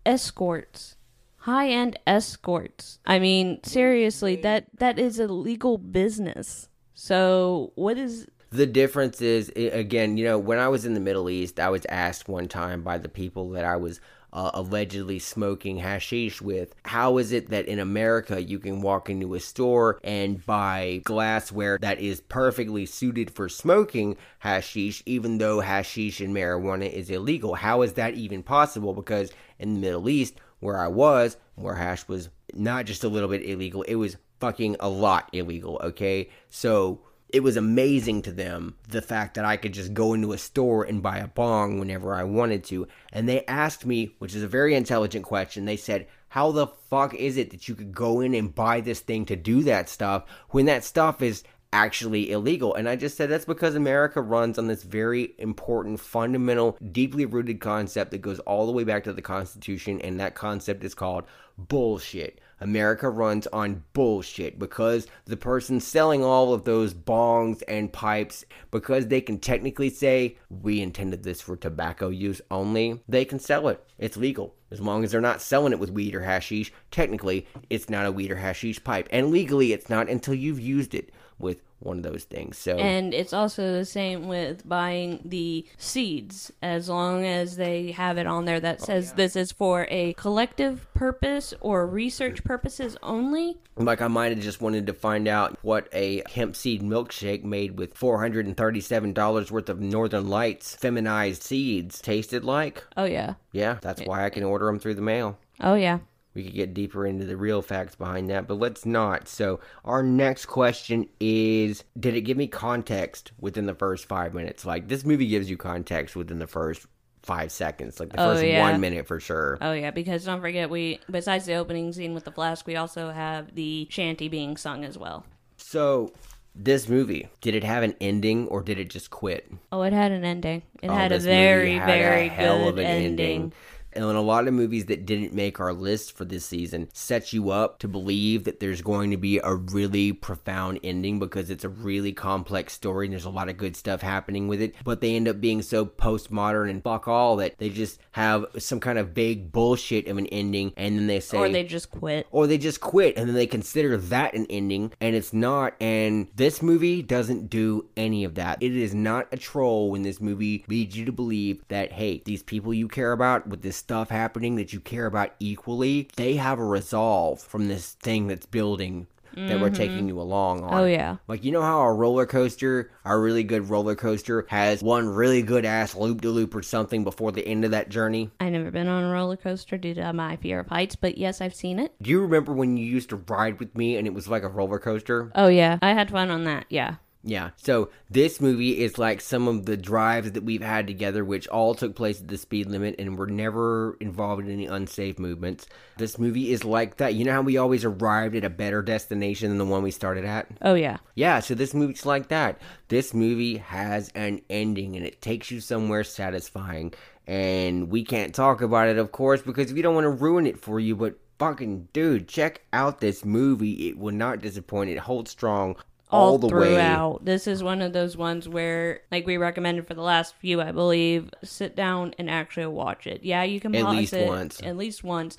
[0.06, 0.96] escorts,
[1.38, 2.98] high end escorts.
[3.04, 6.68] I mean, seriously, that that is a legal business.
[6.94, 11.28] So, what is The difference is, again, you know, when I was in the Middle
[11.28, 14.00] East, I was asked one time by the people that I was
[14.34, 19.34] uh, allegedly smoking hashish with, how is it that in America you can walk into
[19.34, 26.20] a store and buy glassware that is perfectly suited for smoking hashish, even though hashish
[26.20, 27.54] and marijuana is illegal?
[27.54, 28.92] How is that even possible?
[28.92, 29.30] Because
[29.60, 33.48] in the Middle East, where I was, where hash was not just a little bit
[33.48, 36.28] illegal, it was fucking a lot illegal, okay?
[36.48, 37.02] So
[37.34, 40.84] it was amazing to them the fact that I could just go into a store
[40.84, 42.86] and buy a bong whenever I wanted to.
[43.12, 47.12] And they asked me, which is a very intelligent question, they said, How the fuck
[47.12, 50.22] is it that you could go in and buy this thing to do that stuff
[50.50, 52.72] when that stuff is actually illegal?
[52.72, 57.60] And I just said that's because America runs on this very important, fundamental, deeply rooted
[57.60, 61.24] concept that goes all the way back to the Constitution, and that concept is called
[61.58, 62.40] bullshit.
[62.60, 69.06] America runs on bullshit because the person selling all of those bongs and pipes, because
[69.06, 73.84] they can technically say, we intended this for tobacco use only, they can sell it.
[73.98, 74.54] It's legal.
[74.70, 78.12] As long as they're not selling it with weed or hashish, technically, it's not a
[78.12, 79.08] weed or hashish pipe.
[79.10, 82.58] And legally, it's not until you've used it with one of those things.
[82.58, 88.18] So, And it's also the same with buying the seeds, as long as they have
[88.18, 92.96] it on there that oh, says this is for a collective purpose or research purposes
[93.02, 93.58] only.
[93.76, 97.78] like, I might have just wanted to find out what a hemp seed milkshake made
[97.78, 102.84] with $437 worth of Northern Lights feminized seeds tasted like.
[102.96, 103.34] Oh, yeah.
[103.52, 105.38] Yeah, that's why I can order them through the mail.
[105.60, 105.98] Oh, yeah.
[106.34, 109.28] We could get deeper into the real facts behind that, but let's not.
[109.28, 114.64] So, our next question is Did it give me context within the first five minutes?
[114.66, 116.86] Like, this movie gives you context within the first
[117.22, 118.60] five seconds, like the Oh, first yeah.
[118.60, 119.56] one minute for sure.
[119.60, 119.90] Oh, yeah.
[119.92, 123.86] Because don't forget, we, besides the opening scene with the flask, we also have the
[123.90, 125.24] shanty being sung as well.
[125.56, 126.12] So,
[126.54, 129.50] this movie, did it have an ending or did it just quit?
[129.72, 130.62] Oh, it had an ending.
[130.82, 133.52] It Oh, had a very, had a very hell good an ending.
[133.94, 137.50] And a lot of movies that didn't make our list for this season set you
[137.50, 141.68] up to believe that there's going to be a really profound ending because it's a
[141.68, 144.74] really complex story and there's a lot of good stuff happening with it.
[144.84, 148.80] But they end up being so postmodern and fuck all that they just have some
[148.80, 152.26] kind of vague bullshit of an ending and then they say Or they just quit.
[152.30, 156.28] or they just quit and then they consider that an ending and it's not and
[156.34, 160.64] this movie doesn't do any of that it is not a troll when this movie
[160.68, 164.56] leads you to believe that hey these people you care about with this stuff happening
[164.56, 169.06] that you care about equally they have a resolve from this thing that's building
[169.36, 169.74] that we're mm-hmm.
[169.74, 170.74] taking you along on.
[170.74, 171.16] Oh, yeah.
[171.26, 175.42] Like you know how a roller coaster, a really good roller coaster, has one really
[175.42, 178.30] good ass loop de loop or something before the end of that journey.
[178.40, 181.40] i never been on a roller coaster due to my fear of heights, but yes,
[181.40, 181.92] I've seen it.
[182.00, 184.48] Do you remember when you used to ride with me and it was like a
[184.48, 185.32] roller coaster?
[185.34, 185.78] Oh, yeah.
[185.82, 186.66] I had fun on that.
[186.68, 186.96] Yeah.
[187.26, 187.50] Yeah.
[187.56, 191.74] So this movie is like some of the drives that we've had together, which all
[191.74, 195.66] took place at the speed limit and were never involved in any unsafe movements.
[195.96, 197.14] This movie is like that.
[197.14, 200.26] You know how we always arrived at a better destination than the one we started
[200.26, 200.48] at?
[200.60, 200.98] Oh, yeah.
[201.14, 202.60] Yeah, so this movie's like that.
[202.88, 206.92] This movie has an ending and it takes you somewhere satisfying.
[207.26, 210.60] And we can't talk about it, of course, because we don't want to ruin it
[210.60, 213.88] for you, but fucking dude, check out this movie.
[213.88, 214.90] It will not disappoint.
[214.90, 215.76] It holds strong
[216.14, 216.50] all, all the way.
[216.74, 217.24] throughout.
[217.24, 220.72] This is one of those ones where, like we recommended for the last few, I
[220.72, 223.22] believe, sit down and actually watch it.
[223.24, 224.62] Yeah, you can At pause least it once.
[224.62, 225.36] at least once,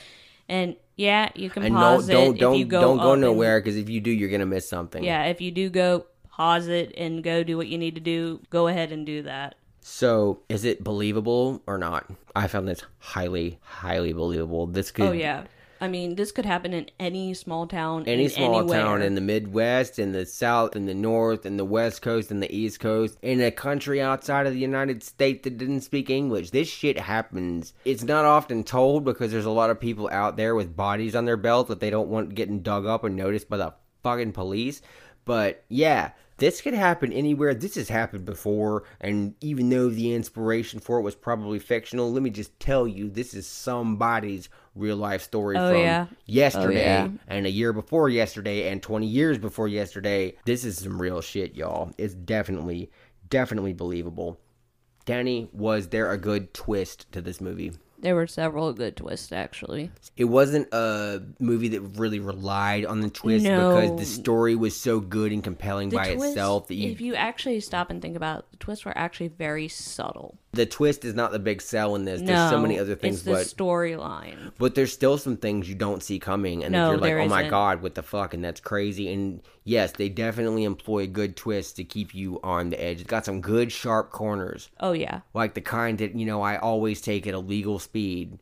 [0.49, 3.15] and yeah, you can And no, pause don't it don't if you go don't go
[3.15, 5.03] nowhere because if you do, you're gonna miss something.
[5.03, 8.41] yeah, if you do go pause it and go do what you need to do,
[8.49, 9.55] go ahead and do that.
[9.87, 12.09] So, is it believable or not?
[12.35, 14.65] I found this highly, highly believable.
[14.65, 15.43] This could Oh yeah.
[15.85, 18.05] I mean, this could happen in any small town.
[18.07, 18.81] any in small anywhere.
[18.81, 22.39] town in the Midwest, in the South, in the North, in the West Coast, in
[22.39, 26.49] the East Coast, in a country outside of the United States that didn't speak English.
[26.49, 27.73] This shit happens.
[27.85, 31.25] It's not often told because there's a lot of people out there with bodies on
[31.25, 34.81] their belt that they don't want getting dug up and noticed by the fucking police.
[35.23, 37.53] But yeah, this could happen anywhere.
[37.53, 42.21] This has happened before, and even though the inspiration for it was probably fictional, let
[42.23, 46.05] me just tell you, this is somebody's real life story Oh, from yeah.
[46.25, 47.09] yesterday oh, yeah.
[47.27, 50.35] and a year before yesterday and 20 years before yesterday.
[50.45, 51.91] This is some real shit, y'all.
[51.97, 52.91] It's definitely,
[53.29, 54.39] definitely believable.
[55.05, 57.71] Danni, was there a good twist to this movie?
[57.99, 59.89] There were several good twists, actually.
[60.17, 63.75] It wasn't a movie that really relied on the twist No.
[63.75, 67.01] because the story was so good and compelling The by twist, itself that you if
[67.01, 70.37] you actually stop and think about it, the twists were actually very subtle.
[70.55, 72.21] The twist is not the big sell in this.
[72.21, 74.51] no, There's so many other things, It's the but storyline.
[74.57, 77.41] but there's still some things you don't see coming, and No, you're like, oh my
[77.41, 77.49] isn't.
[77.51, 79.11] god, what the fuck, and that's crazy.
[79.13, 83.01] And yes, they definitely employ good twists to keep you on the edge.
[83.01, 86.57] It's got some good sharp corners, Oh yeah, like the kind that you know I
[86.57, 88.39] always take at a legal speed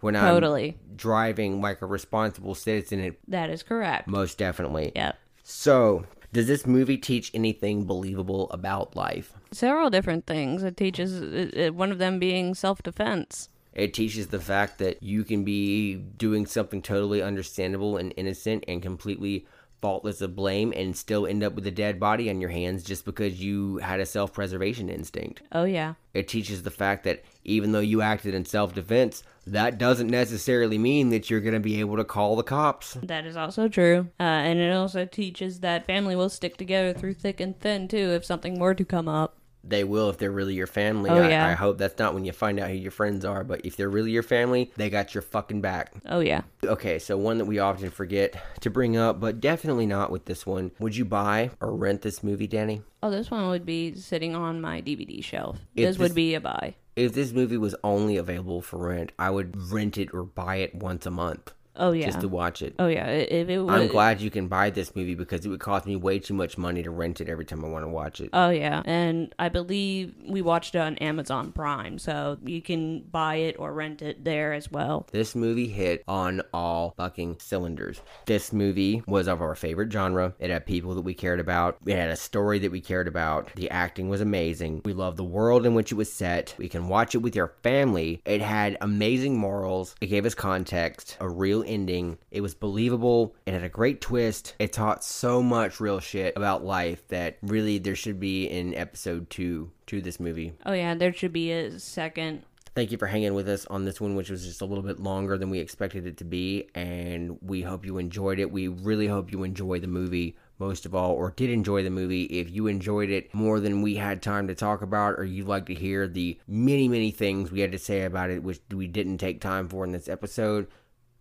[0.00, 0.78] when totally.
[0.90, 3.00] I'm driving like a responsible citizen.
[3.00, 4.08] It That is correct.
[4.08, 4.92] most definitely.
[4.96, 5.18] Yep.
[5.44, 9.32] So, does this movie teach anything believable about life?
[9.52, 10.62] Several different things.
[10.62, 13.48] It teaches uh, uh, one of them being self-defense.
[13.74, 18.82] It teaches the fact that you can be doing something totally understandable and innocent and
[18.82, 19.46] completely
[19.82, 23.04] faultless of blame and still end up with a dead body on your hands just
[23.04, 25.42] because you had a self preservation instinct.
[25.50, 25.94] Oh yeah.
[26.14, 30.78] It teaches the fact that even though you acted in self defense, that doesn't necessarily
[30.78, 32.96] mean that you're going to be able to call the cops.
[33.02, 34.08] That is also true.
[34.20, 38.12] Uh, and it also teaches that family will stick together through thick and thin too
[38.12, 39.36] if something were to come up.
[39.64, 41.10] They will if they're really your family.
[41.10, 41.46] Oh, I, yeah.
[41.46, 43.88] I hope that's not when you find out who your friends are, but if they're
[43.88, 45.92] really your family, they got your fucking back.
[46.06, 46.42] Oh yeah.
[46.64, 50.44] Okay, so one that we often forget to bring up, but definitely not with this
[50.46, 50.72] one.
[50.78, 52.82] Would you buy or rent this movie, Danni?
[53.02, 55.58] Oh, this one would be sitting on my DVD shelf.
[55.74, 56.74] If this this- would be a buy.
[56.94, 60.74] If this movie was only available for rent, I would rent it or buy it
[60.74, 62.06] once a month Oh yeah.
[62.06, 62.74] just to watch it.
[62.78, 63.06] oh yeah.
[63.06, 63.74] If it was.
[63.74, 66.58] I'm glad you can buy this movie because it would cost me way too much
[66.58, 68.30] money to rent it every time I want to watch it.
[68.32, 73.36] Oh yeah, and I believe we watched it on Amazon Prime, so you can buy
[73.36, 75.06] it or rent it there as well.
[75.12, 78.00] This movie hit on all fucking cylinders.
[78.26, 80.34] This movie was of our favorite genre.
[80.38, 81.78] It had people that we cared about.
[81.86, 83.50] It had a story that we cared about.
[83.54, 84.82] The acting was amazing.
[84.84, 86.54] We loved the world in which it was set.
[86.58, 88.20] We can watch it with your family.
[88.24, 89.94] It had amazing morals.
[90.00, 92.18] It gave us context, a real ending.
[92.30, 93.34] It was believable.
[93.46, 94.54] It had a great twist.
[94.58, 99.30] It taught so much real shit about life that really there should be an episode
[99.30, 100.54] two to this movie.
[100.66, 102.42] Oh yeah, there should be a second.
[102.74, 104.98] Thank you for hanging with us on this one, which was just a little bit
[104.98, 106.70] longer than we expected it to be.
[106.74, 108.50] And we hope you enjoyed it.
[108.50, 112.22] We really hope you enjoy the movie most of all, or did enjoy the movie.
[112.22, 115.66] If you enjoyed it more than we had time to talk about, or you'd like
[115.66, 119.18] to hear the many, many things we had to say about it, which we didn't
[119.18, 120.68] take time for in this episode,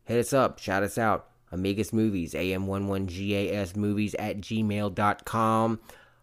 [0.06, 1.28] hit us up, shout us out.
[1.52, 5.80] Amigas Movies, AM11GAS Movies at gmail.com.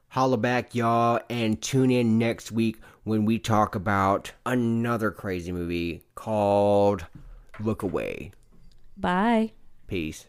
[0.08, 6.02] Holla back, y'all, and tune in next week when we talk about another crazy movie
[6.14, 7.06] called
[7.60, 8.32] Look Away.
[8.96, 9.52] Bye.
[9.86, 10.26] Peace.